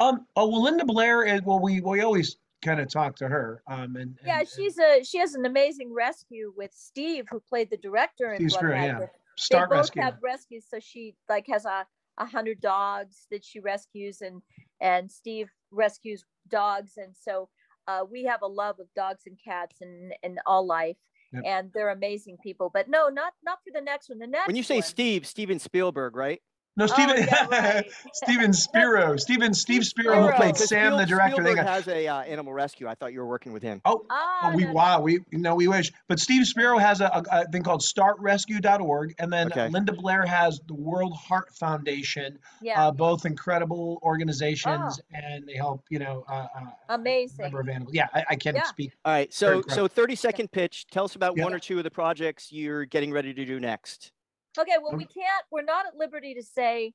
Um. 0.00 0.26
Oh 0.36 0.48
well, 0.48 0.62
Linda 0.62 0.84
Blair 0.84 1.22
is. 1.24 1.42
Well, 1.42 1.60
we 1.60 1.80
we 1.80 2.00
always 2.00 2.36
kind 2.64 2.80
of 2.80 2.88
talk 2.90 3.16
to 3.16 3.28
her. 3.28 3.62
Um. 3.68 3.96
And, 3.96 4.18
yeah 4.24 4.40
and- 4.40 4.48
she's 4.48 4.78
a 4.78 5.04
she 5.04 5.18
has 5.18 5.34
an 5.34 5.46
amazing 5.46 5.92
rescue 5.94 6.52
with 6.56 6.72
steve 6.74 7.26
who 7.30 7.40
played 7.40 7.70
the 7.70 7.76
director 7.76 8.32
in 8.32 8.36
Steve 8.38 8.48
Blood 8.50 8.58
Spurrier, 8.58 8.74
yeah. 8.82 8.92
Magic. 8.94 9.10
they 9.12 9.18
Start 9.36 9.70
both 9.70 9.76
rescue. 9.78 10.02
have 10.02 10.18
rescues 10.22 10.66
so 10.68 10.78
she 10.80 11.14
like 11.28 11.46
has 11.48 11.64
a, 11.64 11.86
a 12.18 12.26
hundred 12.26 12.60
dogs 12.60 13.26
that 13.30 13.44
she 13.44 13.60
rescues 13.60 14.20
and 14.20 14.42
and 14.80 15.10
steve 15.10 15.48
rescues 15.70 16.24
dogs 16.48 16.98
and 16.98 17.14
so 17.16 17.48
uh, 17.88 18.04
we 18.10 18.24
have 18.24 18.42
a 18.42 18.46
love 18.46 18.78
of 18.80 18.86
dogs 18.94 19.24
and 19.26 19.36
cats 19.42 19.76
and 19.80 20.12
and 20.22 20.38
all 20.46 20.66
life 20.66 20.96
Yep. 21.34 21.42
and 21.46 21.70
they're 21.72 21.88
amazing 21.88 22.36
people 22.42 22.70
but 22.72 22.90
no 22.90 23.08
not 23.08 23.32
not 23.42 23.58
for 23.64 23.70
the 23.72 23.80
next 23.80 24.10
one 24.10 24.18
the 24.18 24.26
next 24.26 24.48
When 24.48 24.54
you 24.56 24.62
say 24.62 24.76
one, 24.76 24.82
Steve, 24.82 25.26
Steven 25.26 25.58
Spielberg, 25.58 26.14
right? 26.14 26.42
No, 26.74 26.86
Steven. 26.86 27.16
Oh, 27.18 27.18
yeah, 27.18 27.46
right. 27.50 27.90
Steven 28.14 28.52
Spiro. 28.52 29.16
Steven 29.18 29.52
Steve 29.52 29.84
Spiro, 29.84 30.22
who 30.26 30.32
played 30.32 30.56
Sam, 30.56 30.92
the 30.92 31.02
Spiel- 31.04 31.18
director. 31.18 31.42
They 31.42 31.50
Spielberg 31.50 31.66
got 31.66 31.72
has 31.74 31.88
a 31.88 32.06
uh, 32.08 32.20
animal 32.22 32.54
rescue. 32.54 32.88
I 32.88 32.94
thought 32.94 33.12
you 33.12 33.20
were 33.20 33.26
working 33.26 33.52
with 33.52 33.62
him. 33.62 33.82
oh. 33.84 34.06
Ah, 34.10 34.50
Oh, 34.52 34.56
we 34.56 34.62
no, 34.62 34.68
no. 34.68 34.74
wow, 34.74 35.00
we 35.00 35.20
no, 35.32 35.54
we 35.54 35.68
wish. 35.68 35.92
But 36.08 36.18
Steve 36.18 36.46
Spiro 36.46 36.78
has 36.78 37.00
a, 37.02 37.06
a, 37.06 37.22
a 37.42 37.44
thing 37.48 37.62
called 37.62 37.82
StartRescue.org, 37.82 39.14
and 39.18 39.32
then 39.32 39.48
Okay. 39.48 39.68
Linda 39.68 39.92
Blair 39.92 40.24
has 40.24 40.60
the 40.66 40.74
World 40.74 41.14
Heart 41.14 41.54
Foundation. 41.54 42.38
yeah, 42.62 42.86
Uh, 42.86 42.90
both 42.90 43.26
incredible 43.26 43.98
organizations, 44.02 45.00
and 45.12 45.46
they 45.46 45.54
help 45.56 45.84
you 45.90 45.98
know 45.98 46.24
uh, 46.28 46.46
uh, 46.56 46.60
a 46.88 46.94
amazing. 46.94 47.42
number 47.44 47.60
of 47.60 47.68
animals. 47.68 47.94
Yeah, 47.94 48.08
I, 48.14 48.24
I 48.30 48.36
can't 48.36 48.56
Yeah. 48.56 48.62
speak. 48.64 48.92
All 49.04 49.12
right. 49.12 49.32
So, 49.32 49.62
so 49.68 49.86
30 49.88 50.14
second 50.16 50.50
pitch. 50.52 50.86
Tell 50.90 51.04
us 51.04 51.14
about 51.16 51.36
Yeah. 51.36 51.44
one 51.44 51.52
or 51.54 51.58
two 51.58 51.78
of 51.78 51.84
the 51.84 51.90
projects 51.90 52.50
you're 52.50 52.84
getting 52.86 53.12
ready 53.12 53.34
to 53.34 53.44
do 53.44 53.60
next. 53.60 54.12
Okay, 54.58 54.76
well, 54.82 54.96
we 54.96 55.04
can't, 55.04 55.44
we're 55.50 55.62
not 55.62 55.86
at 55.86 55.96
liberty 55.96 56.34
to 56.34 56.42
say 56.42 56.92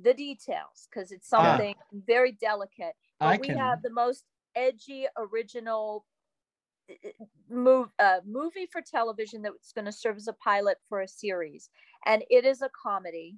the 0.00 0.14
details 0.14 0.88
because 0.90 1.10
it's 1.10 1.28
something 1.28 1.74
very 1.92 2.32
delicate. 2.32 2.94
But 3.18 3.26
I 3.26 3.36
we 3.38 3.48
can. 3.48 3.58
have 3.58 3.82
the 3.82 3.90
most 3.90 4.24
edgy, 4.54 5.06
original 5.16 6.04
move, 7.50 7.88
uh, 7.98 8.20
movie 8.26 8.66
for 8.70 8.80
television 8.82 9.42
that's 9.42 9.72
going 9.72 9.86
to 9.86 9.92
serve 9.92 10.16
as 10.16 10.28
a 10.28 10.32
pilot 10.34 10.76
for 10.88 11.00
a 11.00 11.08
series. 11.08 11.70
And 12.06 12.22
it 12.30 12.44
is 12.44 12.62
a 12.62 12.70
comedy. 12.70 13.36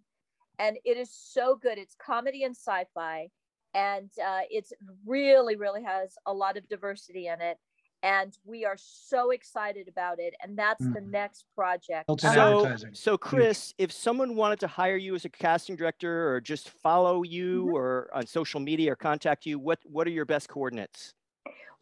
And 0.59 0.77
it 0.85 0.97
is 0.97 1.11
so 1.13 1.57
good. 1.57 1.79
It's 1.79 1.95
comedy 1.95 2.45
and 2.45 2.55
sci 2.55 2.85
fi. 2.93 3.29
And 3.73 4.11
uh, 4.25 4.41
it's 4.51 4.73
really, 5.07 5.57
really 5.57 5.83
has 5.85 6.15
a 6.27 6.33
lot 6.33 6.57
of 6.57 6.69
diversity 6.69 7.29
in 7.29 7.41
it. 7.41 7.57
And 8.03 8.37
we 8.45 8.65
are 8.65 8.77
so 8.79 9.31
excited 9.31 9.89
about 9.89 10.19
it. 10.19 10.35
And 10.43 10.57
that's 10.59 10.85
the 10.89 11.01
Mhm. 11.01 11.11
next 11.11 11.45
project. 11.55 12.07
Built 12.07 12.25
in 12.25 12.31
So, 12.31 12.77
so 12.93 13.19
Chris, 13.19 13.75
if 13.79 13.93
someone 13.93 14.37
wanted 14.37 14.59
to 14.61 14.67
hire 14.69 14.97
you 14.97 15.15
as 15.15 15.25
a 15.25 15.29
casting 15.29 15.77
director 15.77 16.35
or 16.35 16.41
just 16.41 16.71
follow 16.71 17.23
you 17.23 17.67
Mhm. 17.67 17.75
or 17.75 18.11
on 18.15 18.27
social 18.27 18.61
media 18.61 18.93
or 18.93 18.97
contact 18.97 19.45
you, 19.47 19.59
what 19.59 19.81
what 19.85 20.07
are 20.07 20.11
your 20.11 20.25
best 20.25 20.49
coordinates? 20.49 21.15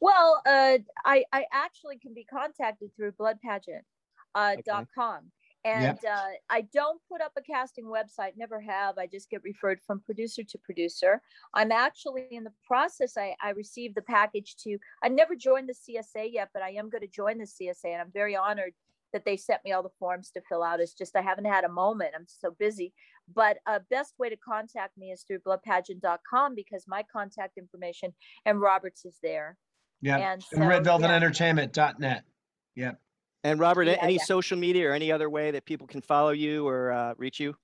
Well, 0.01 0.43
uh, 0.47 0.79
I, 1.05 1.25
I 1.33 1.47
actually 1.53 1.99
can 1.99 2.15
be 2.15 2.25
contacted 2.25 2.95
through 2.97 3.13
bloodpageant.com. 3.13 3.83
Uh, 4.35 4.53
Okay. 4.53 4.63
dot 4.63 4.89
com. 4.95 5.33
And 5.69 5.99
uh, 6.05 6.27
I 6.51 6.63
don't 6.73 7.01
put 7.11 7.21
up 7.21 7.33
a 7.37 7.43
casting 7.43 7.85
website, 7.85 8.33
never 8.37 8.61
have. 8.61 8.99
I 8.99 9.07
just 9.07 9.31
get 9.31 9.43
referred 9.43 9.81
from 9.87 10.01
producer 10.01 10.43
to 10.43 10.59
producer. 10.59 11.21
I'm 11.55 11.73
actually 11.73 12.27
in 12.31 12.45
the 12.45 12.53
process. 12.67 13.17
I, 13.17 13.35
I 13.43 13.51
received 13.51 13.95
the 13.95 14.03
package 14.03 14.57
to, 14.65 14.79
I 15.03 15.09
never 15.09 15.35
joined 15.35 15.69
the 15.69 15.75
CSA 15.75 16.33
yet, 16.33 16.51
but 16.53 16.63
I 16.63 16.71
am 16.71 16.89
going 16.89 17.03
to 17.03 17.09
join 17.09 17.39
the 17.39 17.45
CSA. 17.45 17.87
And 17.87 18.01
I'm 18.01 18.13
very 18.13 18.37
honored 18.37 18.73
that 19.13 19.25
they 19.25 19.37
sent 19.37 19.65
me 19.65 19.73
all 19.73 19.83
the 19.83 19.89
forms 19.99 20.31
to 20.31 20.41
fill 20.49 20.63
out. 20.63 20.81
It's 20.81 20.93
just 20.93 21.17
I 21.17 21.23
haven't 21.23 21.47
had 21.47 21.65
a 21.65 21.69
moment. 21.69 22.11
I'm 22.15 22.27
so 22.27 22.55
busy. 22.59 22.93
But 23.35 23.59
uh, 23.67 23.81
best 23.91 24.15
way 24.19 24.29
to 24.29 24.37
contact 24.37 24.97
me 24.97 25.11
is 25.11 25.23
through 25.23 25.41
bloodpageant.com 25.41 26.55
because 26.55 26.85
my 26.87 27.05
contact 27.11 27.59
information 27.59 28.13
and 28.45 28.61
Roberts 28.61 29.05
is 29.05 29.19
there. 29.23 29.57
Yeah, 30.01 30.17
And 30.17 30.45
and 30.53 30.63
so, 30.63 30.67
Red 30.67 30.85
Velvet 30.85 31.09
yeah. 32.75 32.93
And 33.45 33.61
Robert, 33.61 33.85
Yeah, 33.85 33.99
any 34.01 34.15
yeah. 34.15 34.19
social 34.19 34.59
media 34.59 34.91
or 34.91 34.93
any 34.93 35.13
other 35.13 35.31
way 35.31 35.53
that 35.53 35.65
people 35.65 35.87
can 35.87 36.03
follow 36.03 36.31
you 36.31 36.67
or 36.67 36.93
uh, 36.93 37.15
reach 37.17 37.41
you? 37.41 37.55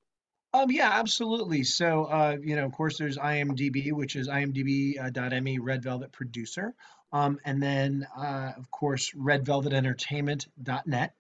Um, 0.52 0.70
yeah, 0.70 0.90
absolutely. 0.92 1.64
So, 1.64 2.04
uh, 2.04 2.36
you 2.40 2.54
know, 2.54 2.64
of 2.64 2.72
course, 2.72 2.96
there's 2.96 3.18
IMDb, 3.18 3.92
which 3.92 4.14
is 4.14 4.28
imdb.me 4.28 5.58
Red 5.58 5.82
Velvet 5.82 6.12
Producer. 6.12 6.74
Um, 7.12 7.40
and 7.44 7.60
then, 7.62 8.06
uh, 8.16 8.52
of 8.56 8.70
course, 8.70 9.12
redvelvetentertainment.net. 9.12 11.14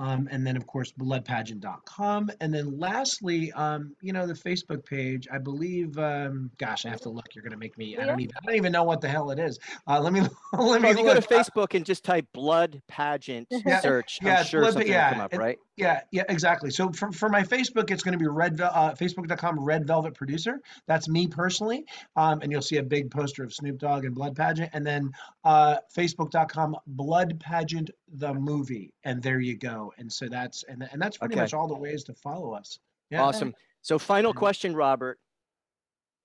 Um, 0.00 0.28
and 0.30 0.46
then, 0.46 0.56
of 0.56 0.66
course, 0.66 0.92
bloodpageant.com. 0.92 2.30
And 2.40 2.54
then, 2.54 2.78
lastly, 2.78 3.52
um, 3.52 3.94
you 4.00 4.12
know, 4.14 4.26
the 4.26 4.32
Facebook 4.34 4.84
page. 4.84 5.28
I 5.30 5.36
believe. 5.38 5.98
Um, 5.98 6.50
gosh, 6.58 6.86
I 6.86 6.88
have 6.88 7.02
to 7.02 7.10
look. 7.10 7.34
You're 7.34 7.42
going 7.42 7.52
to 7.52 7.58
make 7.58 7.76
me. 7.76 7.98
I 7.98 8.06
don't 8.06 8.18
even. 8.20 8.32
I 8.42 8.46
don't 8.46 8.56
even 8.56 8.72
know 8.72 8.84
what 8.84 9.00
the 9.00 9.08
hell 9.08 9.30
it 9.30 9.38
is. 9.38 9.58
Uh, 9.86 10.00
let 10.00 10.12
me. 10.12 10.20
Let 10.52 10.58
Well, 10.58 10.80
me 10.80 10.88
if 10.90 10.98
you 10.98 11.04
go 11.04 11.14
to. 11.14 11.20
Facebook 11.20 11.74
and 11.74 11.84
just 11.84 12.02
type 12.04 12.26
blood 12.32 12.80
pageant 12.88 13.46
Yeah. 13.66 13.80
search, 13.80 14.18
Yeah, 14.22 14.38
I'm 14.40 14.44
sure 14.46 14.60
blood- 14.62 14.72
something 14.72 14.90
yeah, 14.90 15.08
will 15.08 15.12
come 15.14 15.24
up, 15.24 15.34
it- 15.34 15.38
right? 15.38 15.58
Yeah, 15.80 16.00
yeah, 16.12 16.24
exactly. 16.28 16.70
So 16.70 16.92
for, 16.92 17.10
for 17.10 17.30
my 17.30 17.42
Facebook, 17.42 17.90
it's 17.90 18.02
going 18.02 18.12
to 18.12 18.18
be 18.18 18.28
red, 18.28 18.60
uh, 18.60 18.94
facebook.com 18.94 19.58
red 19.58 19.86
velvet 19.86 20.14
producer. 20.14 20.60
That's 20.86 21.08
me 21.08 21.26
personally. 21.26 21.86
Um, 22.16 22.42
and 22.42 22.52
you'll 22.52 22.60
see 22.60 22.76
a 22.76 22.82
big 22.82 23.10
poster 23.10 23.42
of 23.42 23.54
Snoop 23.54 23.78
Dogg 23.78 24.04
and 24.04 24.14
Blood 24.14 24.36
Pageant. 24.36 24.68
And 24.74 24.86
then 24.86 25.10
uh, 25.44 25.78
facebook.com 25.96 26.76
blood 26.86 27.40
pageant 27.40 27.90
the 28.12 28.34
movie. 28.34 28.92
And 29.04 29.22
there 29.22 29.40
you 29.40 29.56
go. 29.56 29.90
And 29.96 30.12
so 30.12 30.28
that's, 30.28 30.64
and, 30.64 30.86
and 30.92 31.00
that's 31.00 31.16
pretty 31.16 31.34
Okay. 31.34 31.40
much 31.42 31.54
all 31.54 31.66
the 31.66 31.78
ways 31.78 32.04
to 32.04 32.14
follow 32.14 32.52
us. 32.52 32.78
Yeah. 33.10 33.22
Awesome. 33.22 33.54
So, 33.80 33.98
final 33.98 34.34
question, 34.34 34.74
Robert. 34.74 35.18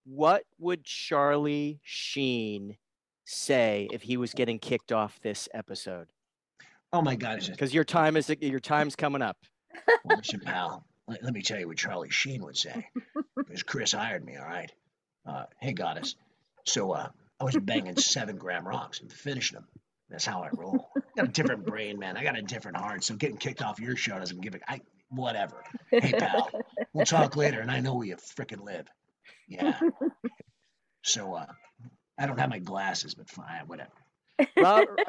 What 0.03 0.43
would 0.59 0.83
Charlie 0.83 1.79
Sheen 1.81 2.75
say 3.23 3.87
if 3.91 4.01
he 4.01 4.17
was 4.17 4.33
getting 4.33 4.59
kicked 4.59 4.91
off 4.91 5.19
this 5.21 5.47
episode? 5.53 6.07
Oh 6.95 7.01
my 7.01 7.15
God. 7.15 7.41
Because 7.45 7.73
your 7.73 7.83
time 7.83 8.15
is 8.15 8.33
your 8.39 8.61
time's 8.61 8.95
coming 8.95 9.21
up. 9.21 9.37
well, 10.05 10.17
listen, 10.17 10.39
pal, 10.39 10.85
let, 11.09 11.21
let 11.23 11.33
me 11.33 11.41
tell 11.41 11.59
you 11.59 11.67
what 11.67 11.75
Charlie 11.75 12.09
Sheen 12.09 12.43
would 12.43 12.57
say. 12.57 12.87
Because 13.37 13.63
Chris 13.63 13.91
hired 13.91 14.25
me, 14.25 14.37
all 14.37 14.45
right? 14.45 14.71
Uh, 15.27 15.43
hey, 15.61 15.73
goddess. 15.73 16.15
So 16.65 16.93
uh, 16.93 17.09
I 17.39 17.43
was 17.43 17.55
banging 17.55 17.97
seven 17.97 18.37
gram 18.37 18.67
rocks 18.67 19.01
and 19.01 19.11
finishing 19.11 19.55
them. 19.55 19.67
That's 20.09 20.25
how 20.25 20.41
I 20.41 20.49
roll. 20.53 20.89
I 20.97 21.01
got 21.17 21.25
a 21.25 21.31
different 21.31 21.65
brain, 21.65 21.99
man. 21.99 22.17
I 22.17 22.23
got 22.23 22.37
a 22.37 22.41
different 22.41 22.77
heart. 22.77 23.03
So 23.03 23.15
getting 23.15 23.37
kicked 23.37 23.61
off 23.61 23.79
your 23.79 23.95
show 23.97 24.17
doesn't 24.17 24.41
give 24.41 24.55
it. 24.55 24.61
I 24.67 24.81
whatever. 25.09 25.63
Hey, 25.91 26.13
pal, 26.13 26.49
we'll 26.93 27.05
talk 27.05 27.35
later, 27.35 27.59
and 27.59 27.69
I 27.69 27.81
know 27.81 27.95
where 27.95 28.07
you 28.07 28.15
frickin' 28.15 28.63
live. 28.63 28.87
Yeah. 29.47 29.79
So 31.03 31.35
uh, 31.35 31.45
I 32.17 32.25
don't 32.25 32.39
have 32.39 32.49
my 32.49 32.57
glasses, 32.57 33.13
but 33.13 33.29
fine, 33.29 33.67
whatever. 33.67 33.91
Robert, 34.57 34.99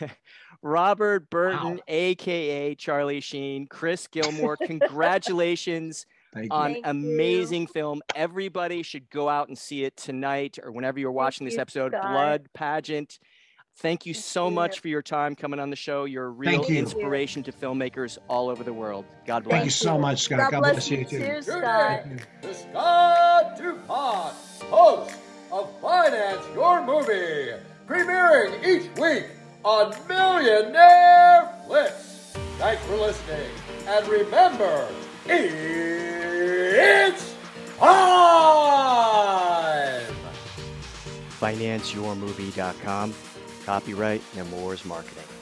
Robert 0.62 1.30
Burton, 1.30 1.76
Wow. 1.76 1.82
aka 1.88 2.74
Charlie 2.74 3.20
Sheen, 3.20 3.66
Chris 3.66 4.06
Gilmore, 4.06 4.56
congratulations 4.62 6.06
on 6.50 6.74
Thank 6.74 6.76
you. 6.78 6.82
amazing 6.90 7.66
film. 7.66 8.02
Everybody 8.14 8.82
should 8.82 9.08
go 9.10 9.28
out 9.28 9.48
and 9.48 9.56
see 9.56 9.84
it 9.84 9.96
tonight 9.96 10.58
or 10.62 10.70
whenever 10.72 10.98
you're 10.98 11.12
watching 11.12 11.44
this 11.46 11.54
you, 11.54 11.60
episode. 11.60 11.92
Scott. 11.92 12.02
Blood 12.02 12.48
Pageant. 12.54 13.18
Thank 13.78 14.06
you 14.06 14.14
Thank 14.14 14.24
so 14.24 14.50
much 14.50 14.76
you. 14.76 14.80
for 14.82 14.88
your 14.88 15.02
time 15.02 15.34
coming 15.34 15.60
on 15.60 15.68
the 15.68 15.76
show. 15.76 16.04
You're 16.06 16.26
a 16.26 16.30
real 16.30 16.64
you. 16.70 16.78
inspiration 16.78 17.42
to 17.42 17.52
filmmakers 17.52 18.16
all 18.28 18.48
over 18.48 18.64
the 18.64 18.72
world. 18.72 19.04
God 19.26 19.44
bless. 19.44 19.52
Thank 19.52 19.64
you 19.66 19.70
so 19.70 19.98
much, 19.98 20.22
Scott. 20.22 20.50
God, 20.50 20.60
bless 20.60 20.90
you 20.90 21.04
too, 21.04 21.18
Tune 21.18 21.42
Scott. 21.42 22.04
in 22.06 22.20
to 22.42 22.54
Scott 22.54 23.56
DuPont, 23.58 24.34
host 24.70 25.14
of 25.52 25.80
Finance 25.80 26.42
Your 26.54 26.84
Movie, 26.86 27.52
premiering 27.86 28.64
each 28.64 28.88
week 28.98 29.26
on 29.64 29.94
Millionaire 30.08 31.52
Flicks. 31.66 32.34
Thanks 32.58 32.82
for 32.84 32.96
listening, 32.96 33.50
and 33.86 34.06
remember, 34.08 34.88
it's 35.26 37.34
time! 37.78 38.96
FinanceYourMovie.com. 41.40 43.14
Copyright 43.64 44.22
Nemours 44.34 44.84
Marketing. 44.84 45.35